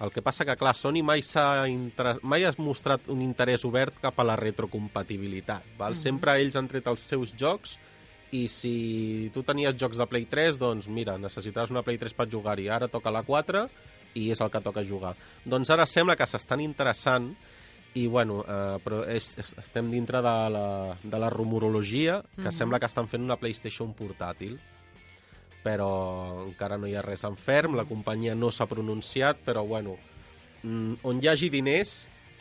El 0.00 0.12
que 0.14 0.22
passa 0.22 0.44
que, 0.46 0.54
clar, 0.56 0.76
Sony 0.78 1.02
mai, 1.02 1.24
inter... 1.66 2.18
mai 2.22 2.44
ha 2.46 2.52
mostrat 2.62 3.08
un 3.10 3.22
interès 3.24 3.64
obert 3.66 3.98
cap 4.02 4.18
a 4.20 4.26
la 4.26 4.36
retrocompatibilitat. 4.38 5.74
Val? 5.78 5.92
Mm 5.92 5.94
-hmm. 5.94 6.02
Sempre 6.02 6.38
ells 6.40 6.56
han 6.56 6.68
tret 6.68 6.86
els 6.86 7.00
seus 7.00 7.34
jocs 7.34 7.78
i 8.30 8.46
si 8.48 9.30
tu 9.32 9.42
tenies 9.42 9.76
jocs 9.76 9.96
de 9.96 10.06
Play 10.06 10.26
3, 10.26 10.58
doncs 10.58 10.88
mira, 10.88 11.18
necessitaves 11.18 11.70
una 11.70 11.82
Play 11.82 11.98
3 11.98 12.14
per 12.14 12.28
jugar-hi. 12.28 12.68
Ara 12.68 12.88
toca 12.88 13.10
la 13.10 13.22
4 13.22 13.68
i 14.14 14.30
és 14.30 14.40
el 14.40 14.50
que 14.50 14.60
toca 14.60 14.84
jugar. 14.84 15.14
Doncs 15.44 15.70
ara 15.70 15.86
sembla 15.86 16.16
que 16.16 16.26
s'estan 16.26 16.60
interessant 16.60 17.34
i 17.94 18.06
bueno, 18.06 18.44
eh, 18.46 18.76
però 18.84 19.02
és, 19.08 19.32
és, 19.38 19.54
estem 19.58 19.90
dintre 19.90 20.20
de 20.22 20.34
la, 20.52 20.96
de 21.02 21.18
la 21.18 21.30
rumorologia 21.30 22.22
que 22.22 22.42
mm 22.42 22.44
-hmm. 22.44 22.50
sembla 22.52 22.78
que 22.78 22.86
estan 22.86 23.08
fent 23.08 23.22
una 23.22 23.36
PlayStation 23.36 23.94
portàtil 23.94 24.58
però 25.68 26.46
encara 26.46 26.78
no 26.80 26.88
hi 26.88 26.94
ha 26.96 27.04
res 27.04 27.26
en 27.28 27.36
ferm, 27.36 27.76
la 27.76 27.84
companyia 27.84 28.34
no 28.34 28.48
s'ha 28.48 28.66
pronunciat, 28.70 29.42
però 29.44 29.66
bueno, 29.68 29.98
mm, 30.62 31.04
on 31.10 31.20
hi 31.20 31.28
hagi 31.28 31.50
diners 31.52 31.98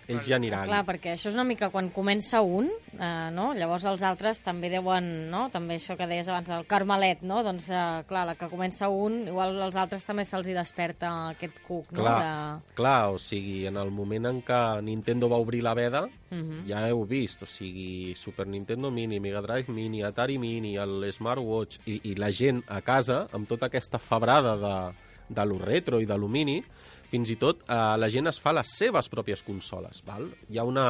ells 0.08 0.28
ja 0.28 0.38
aniran. 0.40 0.68
Clar, 0.70 0.84
perquè 0.88 1.14
això 1.14 1.30
és 1.32 1.38
una 1.38 1.46
mica 1.48 1.70
quan 1.74 1.90
comença 1.94 2.42
un, 2.46 2.70
eh, 2.96 3.30
no? 3.36 3.50
llavors 3.58 3.86
els 3.90 4.04
altres 4.08 4.42
també 4.46 4.70
deuen, 4.72 5.28
no? 5.32 5.48
també 5.54 5.78
això 5.78 5.98
que 6.00 6.08
deies 6.10 6.30
abans, 6.32 6.50
el 6.54 6.68
carmelet, 6.70 7.24
no? 7.28 7.42
doncs 7.46 7.70
eh, 7.70 7.84
clar, 8.10 8.26
la 8.30 8.38
que 8.40 8.50
comença 8.52 8.90
un, 8.90 9.26
igual 9.28 9.60
als 9.68 9.80
altres 9.80 10.08
també 10.08 10.26
se'ls 10.28 10.48
hi 10.48 10.56
desperta 10.58 11.12
aquest 11.34 11.60
cuc. 11.68 11.92
Clar, 11.92 12.04
no? 12.06 12.16
de... 12.24 12.76
clar, 12.78 13.02
o 13.16 13.20
sigui, 13.22 13.60
en 13.70 13.80
el 13.82 13.92
moment 13.92 14.32
en 14.32 14.42
què 14.46 14.62
Nintendo 14.88 15.30
va 15.32 15.42
obrir 15.44 15.64
la 15.66 15.76
veda, 15.78 16.06
uh 16.08 16.36
mhm. 16.36 16.52
-huh. 16.52 16.68
ja 16.68 16.88
heu 16.88 17.06
vist, 17.06 17.44
o 17.44 17.46
sigui, 17.46 18.16
Super 18.16 18.48
Nintendo 18.48 18.92
Mini, 18.92 19.20
Mega 19.20 19.42
Drive 19.42 19.72
Mini, 19.72 20.04
Atari 20.04 20.38
Mini, 20.40 20.78
el 20.78 21.12
Smartwatch, 21.12 21.80
i, 21.86 22.02
i 22.12 22.16
la 22.16 22.32
gent 22.32 22.64
a 22.68 22.82
casa, 22.82 23.28
amb 23.32 23.48
tota 23.48 23.68
aquesta 23.68 24.00
febrada 24.00 24.56
de, 24.58 24.94
de 25.30 25.46
lo 25.46 25.58
retro 25.60 26.00
i 26.00 26.06
de 26.06 26.18
lo 26.18 26.28
mini, 26.28 26.64
fins 27.12 27.32
i 27.32 27.38
tot 27.40 27.64
eh, 27.68 27.96
la 28.00 28.10
gent 28.14 28.28
es 28.28 28.40
fa 28.44 28.54
les 28.56 28.70
seves 28.80 29.10
pròpies 29.12 29.44
consoles. 29.48 30.04
Val? 30.08 30.30
Hi 30.50 30.60
ha 30.60 30.68
una... 30.68 30.88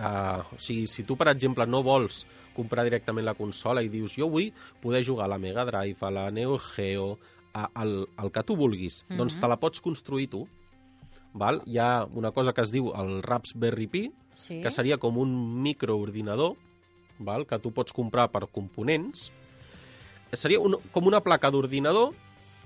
Uh, 0.00 0.40
o 0.54 0.56
sigui, 0.56 0.86
si 0.88 1.02
tu, 1.04 1.12
per 1.12 1.26
exemple, 1.28 1.66
no 1.68 1.82
vols 1.84 2.22
comprar 2.56 2.86
directament 2.86 3.26
la 3.26 3.34
consola 3.36 3.82
i 3.84 3.90
dius 3.92 4.14
jo 4.16 4.30
vull 4.32 4.46
poder 4.80 5.02
jugar 5.04 5.26
a 5.26 5.32
la 5.34 5.36
Mega 5.36 5.66
Drive, 5.68 6.00
a 6.00 6.08
la 6.08 6.22
Neo 6.32 6.56
Geo, 6.56 7.18
a, 7.52 7.66
al, 7.82 8.08
al 8.16 8.32
que 8.32 8.42
tu 8.48 8.56
vulguis, 8.56 9.02
mm 9.02 9.12
-hmm. 9.12 9.18
doncs 9.18 9.36
te 9.36 9.48
la 9.48 9.60
pots 9.60 9.80
construir 9.80 10.30
tu. 10.30 10.46
Val? 11.34 11.60
Hi 11.66 11.78
ha 11.78 12.06
una 12.14 12.32
cosa 12.32 12.54
que 12.54 12.62
es 12.62 12.72
diu 12.72 12.94
el 12.96 13.22
Raspberry 13.22 13.86
Pi, 13.86 14.10
sí? 14.34 14.62
que 14.62 14.70
seria 14.70 14.96
com 14.96 15.18
un 15.18 15.62
microordinador 15.62 16.56
val? 17.20 17.46
que 17.46 17.58
tu 17.58 17.70
pots 17.70 17.92
comprar 17.92 18.30
per 18.32 18.48
components. 18.50 19.30
Seria 20.32 20.60
un, 20.60 20.78
com 20.90 21.06
una 21.06 21.20
placa 21.20 21.50
d'ordinador, 21.50 22.14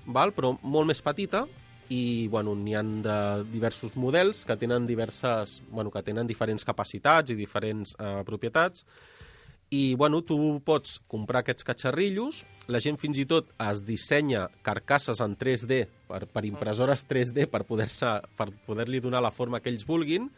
val? 0.05 0.31
però 0.31 0.55
molt 0.61 0.87
més 0.87 1.01
petita, 1.01 1.45
i 1.89 2.27
bueno, 2.31 2.55
n'hi 2.57 2.73
han 2.75 3.01
de 3.05 3.17
diversos 3.51 3.95
models 3.95 4.43
que 4.45 4.57
tenen 4.57 4.87
diverses, 4.87 5.59
bueno, 5.69 5.91
que 5.93 6.01
tenen 6.03 6.27
diferents 6.27 6.65
capacitats 6.65 7.31
i 7.31 7.37
diferents 7.37 7.93
eh, 7.99 8.23
propietats 8.25 8.85
i 9.69 9.95
bueno, 9.95 10.21
tu 10.21 10.37
pots 10.65 10.99
comprar 11.09 11.41
aquests 11.41 11.65
catxarrillos, 11.65 12.43
la 12.69 12.79
gent 12.81 12.99
fins 13.01 13.17
i 13.17 13.25
tot 13.29 13.49
es 13.65 13.81
dissenya 13.85 14.45
carcasses 14.65 15.21
en 15.25 15.33
3D 15.37 15.81
per, 16.09 16.25
per 16.29 16.45
impressores 16.45 17.05
3D 17.09 17.47
per 17.49 17.63
poder-li 17.65 18.11
per 18.37 18.51
poder 18.67 18.87
donar 19.01 19.23
la 19.25 19.33
forma 19.33 19.59
que 19.59 19.71
ells 19.73 19.87
vulguin 19.87 20.29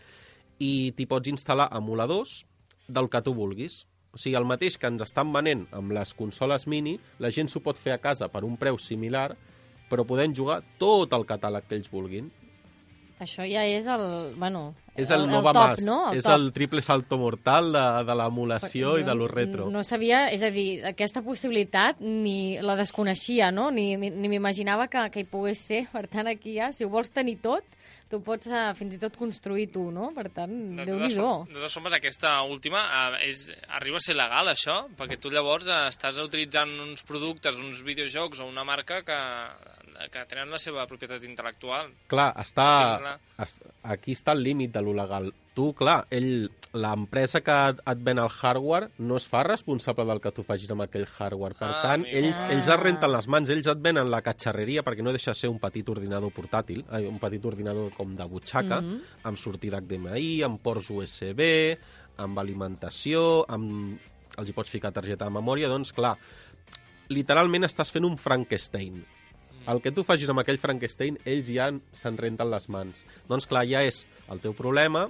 i 0.64 0.94
t'hi 0.96 1.06
pots 1.06 1.30
instal·lar 1.30 1.70
emuladors 1.78 2.46
del 2.88 3.10
que 3.12 3.22
tu 3.22 3.34
vulguis. 3.36 3.84
O 4.16 4.18
sigui, 4.18 4.38
el 4.40 4.48
mateix 4.48 4.78
que 4.80 4.88
ens 4.88 5.04
estan 5.04 5.34
venent 5.36 5.68
amb 5.76 5.92
les 5.94 6.14
consoles 6.18 6.66
mini, 6.66 6.96
la 7.20 7.30
gent 7.30 7.52
s'ho 7.52 7.62
pot 7.62 7.78
fer 7.78 7.94
a 7.94 8.02
casa 8.02 8.32
per 8.32 8.46
un 8.48 8.56
preu 8.58 8.80
similar 8.80 9.36
però 9.90 10.06
podem 10.08 10.36
jugar 10.36 10.62
tot 10.82 11.14
el 11.16 11.26
catàleg 11.30 11.68
que 11.68 11.80
ells 11.80 11.92
vulguin. 11.92 12.30
Això 13.18 13.46
ja 13.50 13.64
és 13.66 13.88
el... 13.90 14.04
Bueno, 14.38 14.76
és 14.94 15.10
el, 15.10 15.24
el 15.26 15.32
no 15.32 15.40
va 15.42 15.54
top, 15.54 15.72
más. 15.72 15.82
No? 15.86 15.98
El 16.12 16.20
és 16.20 16.26
top. 16.28 16.36
el 16.36 16.52
triple 16.54 16.84
salto 16.86 17.18
mortal 17.18 17.72
de, 17.74 17.86
de 18.06 18.18
l'emulació 18.20 18.92
no, 18.92 19.00
i 19.02 19.06
de 19.08 19.16
lo 19.18 19.30
retro. 19.32 19.70
No 19.74 19.82
sabia, 19.86 20.28
és 20.34 20.44
a 20.46 20.52
dir, 20.54 20.84
aquesta 20.86 21.24
possibilitat 21.26 22.02
ni 22.02 22.60
la 22.62 22.78
desconeixia, 22.78 23.50
no? 23.54 23.72
Ni, 23.74 23.96
ni 23.98 24.30
m'imaginava 24.30 24.86
que, 24.92 25.08
que 25.14 25.24
hi 25.24 25.30
pogués 25.30 25.66
ser. 25.70 25.86
Per 25.94 26.06
tant, 26.12 26.30
aquí 26.30 26.60
ja, 26.60 26.70
si 26.74 26.86
ho 26.86 26.94
vols 26.94 27.10
tenir 27.14 27.40
tot, 27.42 27.66
tu 28.12 28.20
pots 28.26 28.50
uh, 28.52 28.72
fins 28.78 28.96
i 28.96 29.00
tot 29.02 29.18
construir 29.20 29.68
tu, 29.74 29.88
no? 29.94 30.12
Per 30.16 30.28
tant, 30.36 30.54
déu 30.80 31.00
nhi 31.00 31.14
De 31.14 31.58
totes 31.58 31.78
formes, 31.80 31.96
aquesta 31.98 32.38
última 32.48 32.84
uh, 32.86 33.18
és, 33.26 33.48
arriba 33.80 34.02
a 34.02 34.06
ser 34.06 34.18
legal, 34.18 34.52
això? 34.54 34.84
Perquè 35.00 35.20
tu 35.22 35.32
llavors 35.34 35.68
uh, 35.70 35.88
estàs 35.92 36.22
utilitzant 36.24 36.72
uns 36.88 37.04
productes, 37.08 37.60
uns 37.64 37.84
videojocs 37.88 38.44
o 38.44 38.50
una 38.52 38.68
marca 38.68 39.04
que 39.08 39.20
que 40.14 40.24
tenen 40.30 40.52
la 40.54 40.60
seva 40.62 40.86
propietat 40.86 41.24
intel·lectual. 41.26 41.90
Clar, 42.12 42.30
està, 42.44 43.18
aquí 43.96 44.14
està 44.14 44.36
el 44.38 44.44
límit 44.46 44.76
de 44.76 44.84
lo 44.86 44.94
legal. 44.94 45.32
Tu, 45.58 45.72
clar, 45.74 46.04
ell, 46.14 46.52
l'empresa 46.78 47.40
que 47.42 47.54
et, 47.72 47.80
et 47.90 48.02
ven 48.06 48.20
el 48.22 48.28
hardware 48.30 48.92
no 49.02 49.16
es 49.18 49.26
fa 49.26 49.40
responsable 49.48 50.06
del 50.06 50.20
que 50.22 50.30
tu 50.36 50.44
facis 50.46 50.70
amb 50.70 50.84
aquell 50.86 51.08
hardware. 51.10 51.56
Per 51.58 51.66
Ah, 51.72 51.80
tant, 51.82 52.04
ells, 52.06 52.44
ells 52.54 52.68
es 52.70 52.78
renten 52.84 53.10
les 53.10 53.26
mans, 53.34 53.50
ells 53.50 53.66
et 53.72 53.82
venen 53.82 54.12
la 54.14 54.20
catxarreria 54.22 54.84
perquè 54.86 55.02
no 55.02 55.16
deixa 55.16 55.34
de 55.34 55.40
ser 55.42 55.50
un 55.50 55.58
petit 55.64 55.90
ordinador 55.90 56.30
portàtil, 56.36 56.84
ai, 56.94 57.08
un 57.10 57.18
petit 57.18 57.44
ordinador 57.50 57.90
com 57.98 58.14
de 58.16 58.28
butxaca, 58.30 58.82
Mhm. 58.82 59.02
amb 59.32 59.38
sortida 59.42 59.82
HDMI, 59.82 60.44
amb 60.46 60.62
ports 60.62 60.92
USB, 60.94 61.42
amb 62.18 62.38
alimentació, 62.40 63.44
amb... 63.50 63.98
els 64.38 64.50
hi 64.50 64.54
pots 64.54 64.70
ficar 64.70 64.92
targeta 64.94 65.26
de 65.26 65.32
memòria, 65.34 65.68
doncs, 65.68 65.90
clar, 65.92 66.16
literalment 67.10 67.64
estàs 67.66 67.90
fent 67.92 68.06
un 68.06 68.18
Frankenstein. 68.22 69.00
El 69.68 69.82
que 69.82 69.92
tu 69.92 70.04
facis 70.08 70.30
amb 70.30 70.40
aquell 70.44 70.60
Frankenstein, 70.62 71.18
ells 71.26 71.50
ja 71.52 71.72
se'n 71.92 72.18
renten 72.20 72.50
les 72.52 72.70
mans. 72.70 73.02
Doncs 73.28 73.48
clar, 73.50 73.66
ja 73.68 73.82
és 73.84 74.06
el 74.30 74.40
teu 74.40 74.54
problema 74.54 75.08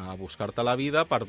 a 0.00 0.14
buscar-te 0.16 0.64
la 0.66 0.76
vida 0.76 1.04
per, 1.08 1.26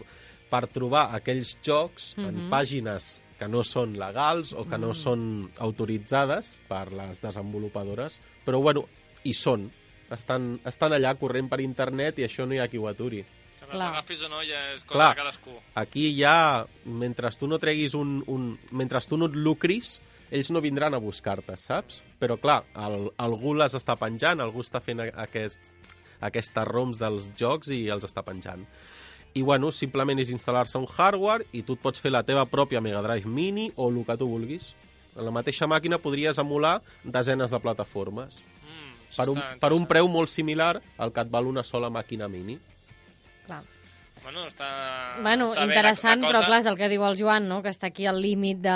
per 0.51 0.67
trobar 0.71 1.09
aquells 1.15 1.57
jocs 1.63 2.15
mm 2.17 2.23
-hmm. 2.23 2.29
en 2.29 2.49
pàgines 2.49 3.21
que 3.41 3.47
no 3.47 3.63
són 3.65 3.97
legals 3.97 4.53
o 4.53 4.67
que 4.69 4.77
no 4.77 4.93
són 4.93 5.49
autoritzades 5.57 6.57
per 6.69 6.91
les 6.93 7.21
desenvolupadores, 7.21 8.19
però 8.45 8.61
bueno, 8.61 8.85
hi 9.23 9.33
són. 9.33 9.71
Estan, 10.11 10.59
estan 10.67 10.93
allà 10.93 11.15
corrent 11.17 11.47
per 11.49 11.61
internet 11.61 12.19
i 12.19 12.23
això 12.27 12.45
no 12.45 12.53
hi 12.53 12.59
ha 12.59 12.67
qui 12.67 12.77
ho 12.77 12.87
aturi. 12.87 13.23
Que 13.57 13.65
les 13.65 13.75
Clar. 13.77 13.89
agafis 13.93 14.23
o 14.23 14.29
no 14.29 14.41
ja 14.43 14.73
és 14.73 14.83
cosa 14.83 14.97
Clar. 14.97 15.09
de 15.15 15.21
cadascú. 15.21 15.51
Aquí 15.75 16.05
ja, 16.19 16.65
mentre 16.85 17.29
tu 17.39 17.47
no 17.47 17.59
treguis 17.59 17.93
un... 17.93 18.23
un 18.27 18.59
mentre 18.71 18.99
tu 19.07 19.17
no 19.17 19.25
et 19.25 19.35
lucris, 19.35 20.01
ells 20.31 20.49
no 20.51 20.61
vindran 20.61 20.93
a 20.93 20.99
buscar-te, 21.03 21.55
saps? 21.57 22.01
Però 22.19 22.37
clar, 22.41 22.63
el, 22.75 23.09
algú 23.17 23.53
les 23.53 23.73
està 23.77 23.97
penjant, 23.99 24.39
algú 24.39 24.63
està 24.65 24.81
fent 24.81 25.03
a- 25.03 25.11
aquest, 25.25 25.71
aquestes 26.21 26.67
ROMs 26.67 27.01
dels 27.01 27.29
jocs 27.37 27.71
i 27.73 27.87
els 27.89 28.05
està 28.07 28.23
penjant. 28.23 28.63
I 29.33 29.41
bueno, 29.47 29.71
simplement 29.71 30.19
és 30.19 30.31
instal·lar-se 30.33 30.79
un 30.79 30.87
hardware 30.87 31.47
i 31.55 31.63
tu 31.63 31.77
et 31.77 31.83
pots 31.83 32.01
fer 32.03 32.11
la 32.11 32.23
teva 32.27 32.45
pròpia 32.45 32.81
Mega 32.83 33.01
Drive 33.03 33.29
Mini 33.29 33.71
o 33.75 33.89
el 33.89 34.01
que 34.05 34.17
tu 34.17 34.27
vulguis. 34.27 34.73
En 35.15 35.25
la 35.27 35.31
mateixa 35.31 35.67
màquina 35.67 35.99
podries 35.99 36.39
emular 36.39 36.79
desenes 37.03 37.51
de 37.51 37.59
plataformes 37.59 38.39
Mm, 38.71 39.15
per 39.17 39.29
un, 39.29 39.39
per 39.59 39.71
un 39.75 39.85
preu 39.89 40.07
molt 40.11 40.31
similar 40.31 40.81
al 40.97 41.11
que 41.11 41.23
et 41.25 41.31
val 41.31 41.49
una 41.49 41.63
sola 41.67 41.89
màquina 41.91 42.29
mini. 42.31 42.57
Clar. 43.45 43.63
Bueno, 44.21 44.43
està... 44.45 44.67
Bueno, 45.21 45.47
està 45.49 45.63
bé, 45.65 45.73
interessant, 45.73 46.21
la, 46.21 46.27
la 46.27 46.29
però 46.29 46.41
cosa... 46.43 46.49
clar, 46.49 46.59
és 46.61 46.67
el 46.69 46.77
que 46.77 46.89
diu 46.91 47.05
el 47.07 47.17
Joan, 47.17 47.47
no? 47.49 47.61
que 47.65 47.71
està 47.73 47.89
aquí 47.89 48.05
al 48.05 48.21
límit 48.21 48.61
de... 48.61 48.75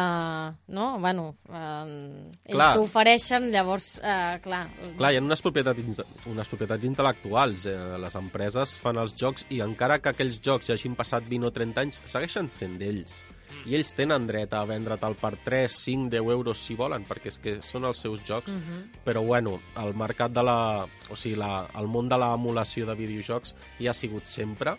No? 0.73 0.87
Bueno, 1.03 1.27
eh, 1.49 2.31
ells 2.47 2.55
Clar. 2.55 2.71
t'ho 2.73 2.85
ofereixen, 2.87 3.51
llavors, 3.53 3.91
eh, 4.01 4.39
clar... 4.45 4.63
Clar, 4.97 5.13
hi 5.13 5.19
ha 5.19 5.23
unes 5.23 5.45
propietats, 5.45 6.01
unes 6.31 6.49
propietats 6.49 6.89
intel·lectuals. 6.89 7.67
Eh? 7.69 7.77
Les 8.01 8.17
empreses 8.17 8.73
fan 8.81 8.97
els 9.01 9.13
jocs 9.19 9.45
i 9.53 9.61
encara 9.65 9.99
que 10.01 10.15
aquells 10.15 10.41
jocs 10.41 10.71
ja 10.71 10.79
hagin 10.79 10.97
passat 10.97 11.29
20 11.29 11.51
o 11.51 11.53
30 11.53 11.85
anys, 11.85 12.01
segueixen 12.09 12.49
sent 12.49 12.79
d'ells. 12.81 13.21
I 13.65 13.77
ells 13.77 13.93
tenen 13.97 14.25
dret 14.29 14.51
a 14.53 14.63
vendre'l 14.69 15.15
per 15.17 15.31
3, 15.45 15.73
5, 15.73 16.09
10 16.13 16.33
euros 16.33 16.59
si 16.61 16.75
volen, 16.77 17.05
perquè 17.05 17.31
és 17.31 17.39
que 17.41 17.55
són 17.65 17.85
els 17.89 18.01
seus 18.01 18.19
jocs. 18.25 18.51
Uh 18.51 18.57
-huh. 18.57 18.81
Però 19.05 19.25
bueno, 19.25 19.59
el 19.77 19.93
mercat 19.93 20.31
de 20.31 20.43
la... 20.43 20.87
O 21.09 21.15
sigui, 21.15 21.35
la, 21.35 21.67
el 21.77 21.87
món 21.87 22.09
de 22.09 22.17
l'emulació 22.17 22.85
de 22.85 22.95
videojocs 22.95 23.55
hi 23.79 23.87
ha 23.87 23.93
sigut 23.93 24.25
sempre 24.25 24.77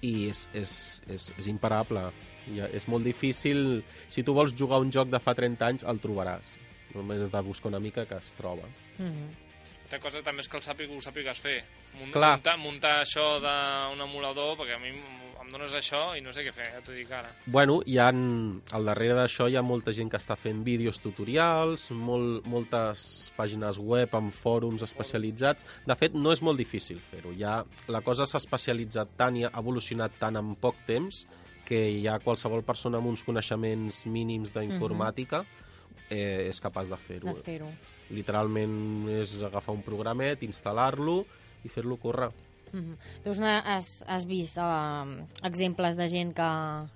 i 0.00 0.28
és, 0.30 0.46
és, 0.56 0.72
és, 1.08 1.30
és 1.38 1.50
imparable. 1.50 2.08
I 2.50 2.64
és 2.72 2.88
molt 2.88 3.04
difícil... 3.04 3.82
Si 4.08 4.24
tu 4.26 4.34
vols 4.36 4.54
jugar 4.56 4.80
un 4.80 4.90
joc 4.92 5.10
de 5.12 5.20
fa 5.22 5.34
30 5.36 5.66
anys, 5.66 5.86
el 5.86 6.00
trobaràs. 6.02 6.56
Només 6.94 7.22
has 7.22 7.32
de 7.32 7.42
buscar 7.46 7.70
una 7.70 7.82
mica 7.82 8.06
que 8.08 8.18
es 8.18 8.32
troba. 8.38 8.66
Uh 8.98 9.06
-huh. 9.06 9.49
Altra 9.90 10.04
cosa 10.06 10.20
també 10.22 10.44
és 10.44 10.46
que 10.46 10.54
el 10.54 10.62
sàpiga, 10.62 10.94
ho 10.94 11.00
sàpigues 11.02 11.38
fer. 11.42 11.56
Mun 11.98 12.12
Clar. 12.14 12.36
Muntar, 12.36 12.52
muntar 12.62 12.92
això 13.00 13.24
d'un 13.42 14.04
emulador, 14.04 14.52
perquè 14.60 14.76
a 14.76 14.78
mi 14.78 14.92
em 14.94 15.50
dones 15.50 15.74
això 15.74 16.12
i 16.14 16.22
no 16.22 16.30
sé 16.30 16.44
què 16.46 16.52
fer, 16.54 16.68
ja 16.76 16.78
t'ho 16.86 16.94
dic 16.94 17.10
ara. 17.10 17.32
Bueno, 17.50 17.80
hi 17.82 17.98
ha, 17.98 18.06
al 18.06 18.86
darrere 18.86 19.16
d'això 19.18 19.48
hi 19.50 19.58
ha 19.58 19.64
molta 19.66 19.90
gent 19.90 20.12
que 20.12 20.20
està 20.22 20.38
fent 20.38 20.62
vídeos 20.62 21.02
tutorials, 21.02 21.88
molt, 21.90 22.46
moltes 22.46 23.02
pàgines 23.34 23.82
web 23.82 24.14
amb 24.14 24.30
fòrums 24.30 24.86
especialitzats. 24.86 25.66
De 25.90 25.98
fet, 25.98 26.14
no 26.14 26.30
és 26.30 26.46
molt 26.46 26.62
difícil 26.62 27.02
fer-ho. 27.02 27.34
Ja, 27.34 27.64
la 27.90 28.06
cosa 28.06 28.30
s'ha 28.30 28.38
especialitzat 28.38 29.18
tant 29.18 29.42
i 29.42 29.48
ha 29.48 29.54
evolucionat 29.58 30.22
tant 30.22 30.38
en 30.38 30.54
poc 30.54 30.78
temps 30.86 31.24
que 31.66 31.88
ja 31.98 32.20
qualsevol 32.22 32.62
persona 32.62 33.02
amb 33.02 33.10
uns 33.10 33.26
coneixements 33.26 34.04
mínims 34.06 34.54
d'informàtica 34.54 35.42
eh, 36.06 36.46
és 36.46 36.62
capaç 36.62 36.94
de 36.94 37.00
De 37.26 37.40
fer-ho. 37.42 37.72
Literalment 38.10 39.08
és 39.20 39.36
agafar 39.42 39.74
un 39.74 39.82
programet, 39.86 40.42
instal·lar-lo 40.42 41.24
i 41.64 41.68
fer-lo 41.68 41.96
córrer. 41.96 42.30
Uh 42.72 42.78
-huh. 42.80 42.96
Tu 43.24 43.30
has, 43.42 44.04
has, 44.06 44.24
vist 44.26 44.56
uh, 44.58 45.24
exemples 45.42 45.96
de 45.96 46.08
gent 46.08 46.32
que, 46.34 46.50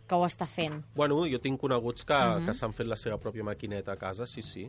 que 0.07 0.15
ho 0.15 0.25
està 0.25 0.47
fent. 0.47 0.85
Bueno, 0.95 1.25
jo 1.27 1.39
tinc 1.39 1.61
coneguts 1.61 2.05
que, 2.05 2.15
Mhm. 2.15 2.43
-huh. 2.43 2.47
que 2.47 2.55
s'han 2.55 2.73
fet 2.73 2.87
la 2.87 2.97
seva 2.97 3.17
pròpia 3.19 3.43
maquineta 3.43 3.93
a 3.93 3.97
casa, 3.97 4.27
sí, 4.27 4.43
sí. 4.43 4.69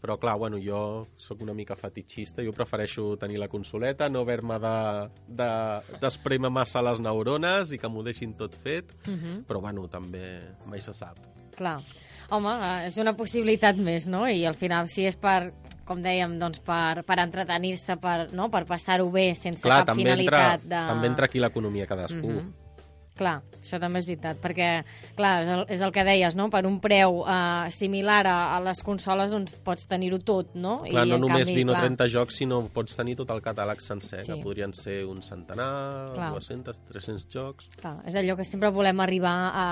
Però, 0.00 0.18
clar, 0.18 0.38
bueno, 0.38 0.58
jo 0.58 1.06
sóc 1.16 1.40
una 1.40 1.54
mica 1.54 1.74
fetichista, 1.74 2.42
jo 2.44 2.52
prefereixo 2.52 3.16
tenir 3.16 3.38
la 3.38 3.48
consoleta, 3.48 4.08
no 4.08 4.20
haver-me 4.20 4.58
de, 4.58 5.08
de, 5.26 5.80
d'esprémer 6.00 6.50
massa 6.50 6.82
les 6.82 7.00
neurones 7.00 7.72
i 7.72 7.78
que 7.78 7.88
m'ho 7.88 8.02
deixin 8.02 8.34
tot 8.34 8.54
fet, 8.54 8.84
Uh 9.06 9.12
-huh. 9.14 9.44
però, 9.46 9.60
bueno, 9.60 9.88
també 9.88 10.42
mai 10.66 10.80
se 10.80 10.92
sap. 10.92 11.16
Clar. 11.56 11.80
Home, 12.30 12.48
eh, 12.50 12.86
és 12.86 12.96
una 12.98 13.14
possibilitat 13.16 13.76
més, 13.76 14.06
no? 14.06 14.28
I 14.28 14.44
al 14.44 14.54
final, 14.54 14.88
si 14.88 15.06
és 15.06 15.16
per, 15.16 15.52
com 15.86 16.02
dèiem, 16.02 16.36
doncs 16.40 16.60
per, 16.66 17.02
per 17.06 17.18
entretenir-se, 17.22 17.96
per, 18.02 18.28
no? 18.36 18.50
per 18.52 18.64
passar-ho 18.68 19.08
bé, 19.14 19.30
sense 19.38 19.64
clar, 19.64 19.84
cap 19.84 19.92
també 19.94 20.10
entra, 20.10 20.16
finalitat 20.18 20.66
de... 20.66 20.84
també 20.92 21.10
entra 21.12 21.30
aquí 21.30 21.42
l'economia 21.42 21.86
cadascú. 21.88 22.32
Mhm. 22.34 22.65
Clar, 23.16 23.38
això 23.62 23.78
també 23.80 24.02
és 24.02 24.06
veritat, 24.06 24.36
perquè, 24.42 24.66
clar, 25.16 25.30
és 25.42 25.48
el, 25.48 25.62
és 25.72 25.80
el 25.80 25.92
que 25.94 26.02
deies, 26.04 26.34
no? 26.36 26.50
Per 26.52 26.60
un 26.68 26.74
preu 26.84 27.22
uh, 27.22 27.64
similar 27.72 28.18
a, 28.28 28.34
a 28.56 28.60
les 28.60 28.82
consoles, 28.84 29.30
doncs 29.32 29.54
pots 29.64 29.86
tenir-ho 29.88 30.18
tot, 30.20 30.50
no? 30.54 30.82
Clar, 30.84 31.06
no 31.08 31.16
en 31.16 31.24
només 31.24 31.46
canvi, 31.46 31.54
20 31.64 31.72
o 31.72 31.74
clar, 31.78 31.86
30 31.86 32.08
jocs, 32.12 32.36
sinó 32.42 32.58
pots 32.74 32.94
tenir 32.98 33.16
tot 33.16 33.32
el 33.32 33.40
catàleg 33.40 33.80
sencer, 33.80 34.20
Sí. 34.20 34.32
que 34.34 34.36
podrien 34.44 34.74
ser 34.76 34.98
un 35.08 35.22
centenar, 35.24 36.12
Clar. 36.12 36.30
200, 36.36 36.82
300 36.92 37.26
jocs. 37.32 37.70
Clar, 37.80 37.96
és 38.04 38.14
allò 38.20 38.36
que 38.36 38.44
sempre 38.44 38.68
volem 38.70 39.00
arribar 39.00 39.34
a, 39.54 39.66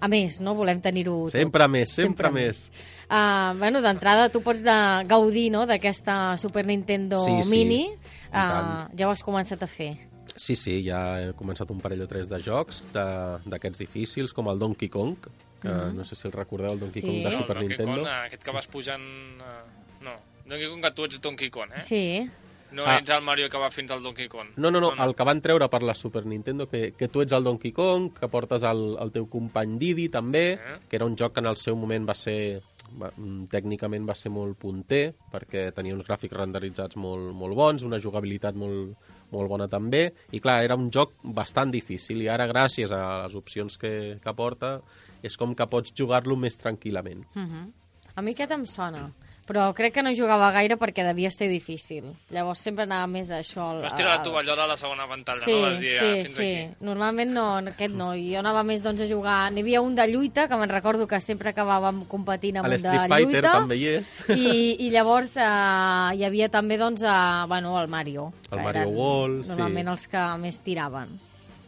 a 0.00 0.08
més, 0.12 0.40
no? 0.44 0.54
Volem 0.54 0.80
tenir-ho 0.84 1.22
tot. 1.24 1.32
Sempre 1.32 1.68
més, 1.72 1.96
sempre, 1.96 2.30
més. 2.30 2.66
Uh, 3.08 3.56
bueno, 3.58 3.80
d'entrada 3.80 4.28
tu 4.28 4.44
pots 4.44 4.60
de 4.62 4.76
gaudir 5.08 5.48
no, 5.50 5.64
d'aquesta 5.66 6.36
Super 6.36 6.66
Nintendo 6.68 7.16
Sí, 7.24 7.40
sí, 7.42 7.50
Mini. 7.50 7.84
i 7.88 8.20
Uh, 8.32 8.36
tant. 8.38 8.94
ja 8.96 9.08
ho 9.08 9.10
has 9.12 9.20
començat 9.20 9.60
a 9.60 9.66
fer. 9.68 9.90
Sí, 10.36 10.56
sí, 10.56 10.82
ja 10.86 11.20
he 11.20 11.32
començat 11.36 11.70
un 11.70 11.80
parell 11.80 12.02
o 12.02 12.08
tres 12.08 12.28
de 12.28 12.38
jocs 12.40 12.82
de- 12.92 13.38
d'aquests 13.50 13.78
difícils, 13.78 14.32
com 14.32 14.48
el 14.48 14.58
Donkey 14.58 14.88
Kong, 14.88 15.16
que 15.60 15.68
no 15.94 16.04
sé 16.04 16.16
si 16.16 16.26
el 16.26 16.32
recordeu, 16.32 16.72
el 16.72 16.80
Donkey 16.80 17.02
Sí. 17.02 17.06
Kong 17.08 17.18
de 17.24 17.30
No, 17.30 17.36
Super 17.38 17.56
Donkey 17.58 17.76
Nintendo. 17.76 18.02
Kong, 18.02 18.06
eh, 18.08 18.26
aquest 18.26 18.42
que 18.42 18.50
vas 18.50 18.66
pujant... 18.66 19.02
eh, 19.02 20.02
no, 20.02 20.10
Donkey 20.46 20.68
Kong 20.68 20.82
que 20.82 20.90
tu 20.92 21.04
ets 21.04 21.20
Donkey 21.20 21.50
Kong, 21.50 21.70
eh? 21.76 21.80
Sí. 21.86 22.30
No 22.72 22.84
Ah. 22.86 22.96
ets 22.98 23.10
el 23.10 23.20
Mario 23.20 23.50
que 23.50 23.58
va 23.58 23.70
fins 23.70 23.90
al 23.92 24.02
Donkey 24.02 24.28
Kong. 24.28 24.48
No, 24.56 24.70
no, 24.70 24.80
no, 24.80 24.94
el 25.04 25.14
que 25.14 25.22
van 25.24 25.42
treure 25.42 25.68
per 25.68 25.82
la 25.82 25.94
Super 25.94 26.24
Nintendo, 26.24 26.66
que, 26.66 26.94
que 26.96 27.08
tu 27.08 27.20
ets 27.20 27.32
el 27.32 27.44
Donkey 27.44 27.70
Kong, 27.70 28.14
que 28.18 28.28
portes 28.28 28.62
el, 28.62 28.96
el 28.98 29.12
teu 29.12 29.28
company 29.28 29.76
Didi, 29.78 30.08
també, 30.08 30.54
Eh? 30.54 30.78
que 30.88 30.96
era 30.96 31.04
un 31.04 31.14
joc 31.16 31.34
que 31.34 31.40
en 31.40 31.46
el 31.46 31.56
seu 31.56 31.76
moment 31.76 32.08
va 32.08 32.14
ser 32.14 32.62
va, 32.98 33.10
mm, 33.16 33.44
tècnicament 33.48 34.06
va 34.08 34.14
ser 34.14 34.28
molt 34.30 34.56
punter 34.58 35.14
perquè 35.32 35.72
tenia 35.72 35.94
uns 35.94 36.04
gràfics 36.04 36.32
renderitzats 36.36 36.96
molt, 36.96 37.32
molt 37.32 37.54
bons, 37.54 37.82
una 37.84 37.98
jugabilitat 38.00 38.54
molt, 38.54 38.96
molt 39.32 39.50
bona 39.50 39.68
també, 39.72 40.04
i 40.32 40.40
clar, 40.40 40.60
era 40.64 40.76
un 40.78 40.90
joc 40.92 41.14
bastant 41.24 41.72
difícil, 41.72 42.22
i 42.22 42.28
ara 42.28 42.48
gràcies 42.50 42.92
a 42.92 43.02
les 43.24 43.36
opcions 43.38 43.78
que, 43.80 43.92
que 44.22 44.34
porta 44.36 44.76
és 45.22 45.36
com 45.38 45.54
que 45.54 45.66
pots 45.70 45.94
jugar-lo 45.96 46.36
més 46.36 46.58
tranquil·lament. 46.60 47.24
Uh 47.34 47.42
-huh. 47.42 47.66
A 48.14 48.22
mi 48.22 48.32
aquest 48.32 48.50
em 48.52 48.66
sona, 48.66 49.06
però 49.46 49.72
crec 49.74 49.92
que 49.94 50.02
no 50.04 50.12
jugava 50.14 50.50
gaire 50.54 50.76
perquè 50.78 51.02
devia 51.04 51.30
ser 51.34 51.48
difícil. 51.50 52.04
Llavors 52.30 52.60
sempre 52.62 52.84
anava 52.84 53.06
més 53.10 53.30
a 53.30 53.40
això. 53.40 53.70
al- 53.72 53.82
Vas 53.82 53.94
tirar 53.94 54.10
la 54.12 54.16
al- 54.20 54.22
tovallola 54.22 54.64
a 54.64 54.66
la 54.68 54.76
segona 54.76 55.06
pantalla, 55.08 55.44
Sí, 55.44 55.50
no? 55.52 55.60
Vas 55.62 55.80
dir, 55.80 55.88
sí, 55.98 56.04
ah, 56.04 56.14
fins 56.22 56.34
sí. 56.36 56.42
aquí. 56.54 56.74
Normalment 56.80 57.30
no, 57.32 57.46
aquest 57.72 57.94
no. 57.94 58.12
Jo 58.14 58.38
anava 58.38 58.62
més 58.62 58.82
doncs, 58.82 59.00
a 59.02 59.08
jugar... 59.10 59.50
N'hi 59.52 59.60
havia 59.66 59.80
un 59.82 59.94
de 59.98 60.06
lluita, 60.08 60.46
que 60.48 60.56
me'n 60.56 60.70
recordo 60.70 61.06
que 61.10 61.20
sempre 61.20 61.50
acabàvem 61.50 62.04
competint 62.06 62.56
amb 62.62 62.66
A 62.66 62.70
un 62.70 62.76
de 62.76 62.78
l'Street 62.78 63.08
Fighter 63.10 63.42
lluita. 63.42 63.52
també 63.58 63.76
hi 63.76 63.86
és. 63.96 64.14
I, 64.30 64.86
i 64.86 64.90
llavors 64.90 65.36
eh, 65.36 66.16
hi 66.16 66.24
havia 66.24 66.48
també 66.48 66.78
doncs, 66.78 67.02
eh, 67.02 67.46
bueno, 67.48 67.74
el 67.80 67.88
Mario. 67.88 68.32
El 68.50 68.60
Mario 68.62 68.70
eren 68.82 68.94
World, 68.96 69.44
sí. 69.44 69.50
Normalment 69.50 69.88
els 69.88 70.06
que 70.08 70.26
més 70.38 70.60
tiraven. 70.60 71.18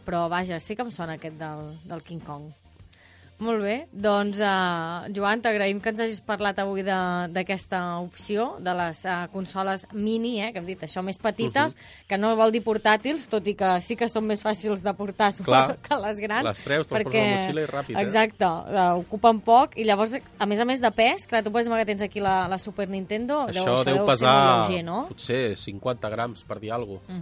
Però 0.05 0.27
vaja, 0.29 0.59
sí 0.59 0.75
que 0.75 0.83
em 0.85 0.91
sona 0.91 1.13
aquest 1.19 1.35
del, 1.37 1.73
del 1.83 2.01
King 2.03 2.19
Kong. 2.23 2.51
Molt 3.43 3.59
bé, 3.59 3.73
doncs 3.91 4.37
uh, 4.39 5.09
Joan, 5.11 5.41
t'agraïm 5.43 5.81
que 5.83 5.91
ens 5.91 5.99
hagis 5.99 6.21
parlat 6.23 6.55
avui 6.63 6.85
de- 6.87 7.27
d'aquesta 7.35 7.81
opció 7.99 8.45
de 8.63 8.71
les 8.79 9.01
uh, 9.03 9.25
consoles 9.33 9.83
mini, 9.91 10.37
eh, 10.39 10.53
que 10.53 10.61
hem 10.61 10.69
dit 10.69 10.85
això, 10.87 11.03
més 11.03 11.17
petites, 11.19 11.73
uh 11.73 11.77
-huh. 11.77 12.05
que 12.07 12.17
no 12.17 12.33
vol 12.39 12.53
dir 12.53 12.63
portàtils, 12.63 13.27
tot 13.27 13.45
i 13.47 13.53
que 13.53 13.81
sí 13.81 13.97
que 13.97 14.07
són 14.07 14.23
més 14.25 14.41
fàcils 14.41 14.81
de 14.81 14.93
portar 14.93 15.33
suposo, 15.33 15.75
Clar. 15.75 15.77
que 15.83 15.95
les 16.07 16.19
grans. 16.19 16.43
Les 16.47 16.63
treus, 16.63 16.87
poses 16.87 17.05
a 17.05 17.09
la 17.09 17.35
motxilla 17.35 17.61
i 17.61 17.65
ràpid, 17.67 17.97
eh? 17.97 18.01
Exacte, 18.01 18.45
uh, 18.45 18.95
ocupen 18.99 19.41
poc, 19.41 19.75
i 19.77 19.83
llavors, 19.83 20.15
a 20.39 20.45
més 20.45 20.59
a 20.61 20.65
més 20.65 20.79
de 20.79 20.91
pes, 20.91 21.27
clar, 21.27 21.43
tu 21.43 21.51
per 21.51 21.59
exemple 21.59 21.79
que 21.79 21.85
tens 21.85 22.01
aquí 22.03 22.21
la, 22.21 22.47
la 22.47 22.57
Super 22.57 22.87
Nintendo, 22.87 23.47
Això 23.47 23.65
deu, 23.65 23.83
deu 23.83 23.95
deu 23.95 24.05
pesar 24.05 24.17
ser 24.17 24.47
molt 24.47 24.69
lleuger, 24.69 24.85
no? 24.85 25.05
potser 25.09 25.57
50 25.57 26.09
grams, 26.09 26.43
per 26.43 26.59
dir 26.61 26.71
alguna 26.71 26.99
cosa. 27.01 27.19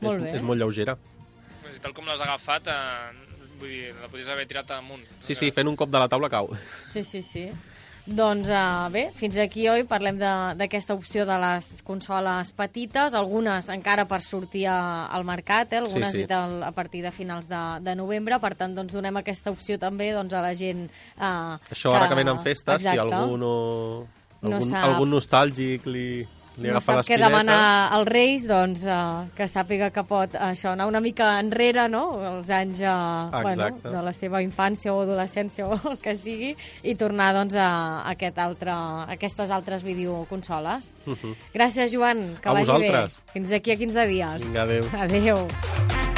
Molt 0.00 0.16
és, 0.16 0.22
bé. 0.22 0.36
és 0.36 0.42
molt 0.42 0.58
lleugera. 0.58 0.96
Si 1.72 1.80
tal 1.80 1.92
com 1.92 2.06
l'has 2.06 2.20
agafat, 2.20 2.66
eh, 2.68 3.25
vull 3.58 3.68
dir, 3.72 3.94
la 4.00 4.08
podries 4.08 4.28
haver 4.32 4.46
tirat 4.46 4.70
amunt. 4.76 5.02
Sí, 5.20 5.34
sí, 5.34 5.50
fent 5.52 5.68
un 5.68 5.76
cop 5.76 5.90
de 5.90 5.98
la 5.98 6.08
taula 6.08 6.28
cau. 6.32 6.50
Sí, 6.84 7.02
sí, 7.04 7.22
sí. 7.22 7.48
Doncs 8.06 8.46
uh, 8.54 8.86
bé, 8.94 9.08
fins 9.18 9.34
aquí 9.42 9.64
oi 9.68 9.82
parlem 9.82 10.14
de- 10.20 10.54
d'aquesta 10.60 10.94
opció 10.94 11.24
de 11.26 11.34
les 11.42 11.82
consoles 11.82 12.52
petites, 12.54 13.16
algunes 13.18 13.66
encara 13.74 14.04
per 14.06 14.20
sortir 14.22 14.68
a, 14.70 15.06
al 15.10 15.24
mercat, 15.26 15.72
eh? 15.72 15.80
algunes 15.80 16.12
Sí, 16.14 16.22
sí. 16.22 16.32
al- 16.32 16.62
a 16.62 16.70
partir 16.70 17.02
de 17.02 17.10
finals 17.10 17.48
de, 17.50 17.62
de 17.82 17.96
novembre, 17.98 18.38
per 18.38 18.54
tant 18.54 18.76
doncs, 18.78 18.92
donem 18.94 19.16
aquesta 19.18 19.50
opció 19.50 19.74
també 19.82 20.12
doncs, 20.14 20.32
a 20.38 20.42
la 20.44 20.54
gent... 20.54 20.84
Uh, 21.18 21.58
Això 21.74 21.96
ara 21.98 22.06
que 22.06 22.14
venen 22.20 22.38
festes, 22.46 22.82
si 22.86 22.92
Exacte. 22.94 23.10
algú 23.18 23.36
no... 23.42 23.54
No 24.46 24.52
Algun, 24.54 24.68
sap. 24.70 24.84
algun 24.84 25.10
nostàlgic 25.10 25.86
li, 25.90 26.06
li 26.58 26.72
no 26.72 26.80
sap 26.80 27.02
què 27.06 27.18
demanar 27.20 27.92
als 27.96 28.08
Reis, 28.08 28.46
doncs 28.48 28.84
uh, 28.88 29.26
que 29.36 29.48
sàpiga 29.50 29.90
que 29.94 30.04
pot 30.08 30.34
això 30.38 30.72
anar 30.72 30.86
una 30.88 31.00
mica 31.04 31.36
enrere, 31.40 31.86
no?, 31.92 32.04
els 32.32 32.50
anys 32.50 32.80
uh, 32.80 33.30
bueno, 33.42 33.70
de 33.84 34.02
la 34.08 34.14
seva 34.16 34.42
infància 34.44 34.94
o 34.94 35.02
adolescència 35.04 35.68
o 35.68 35.78
el 35.90 35.98
que 36.02 36.16
sigui, 36.16 36.54
i 36.82 36.96
tornar 36.96 37.32
doncs, 37.36 37.56
a, 37.60 37.68
aquest 38.12 38.38
altre, 38.42 38.72
a 38.72 39.06
aquestes 39.16 39.50
altres 39.50 39.84
videoconsoles. 39.86 40.96
Mhm. 41.06 41.34
Gràcies, 41.54 41.92
Joan, 41.92 42.26
que 42.40 42.48
A 42.48 42.56
vagi 42.56 42.70
vosaltres. 42.70 43.20
bé. 43.20 43.32
Fins 43.36 43.52
aquí 43.52 43.72
a 43.72 43.76
15 43.76 44.06
dies. 44.06 44.44
Vinga, 44.46 44.62
adéu. 44.62 44.84
Adéu. 45.06 46.15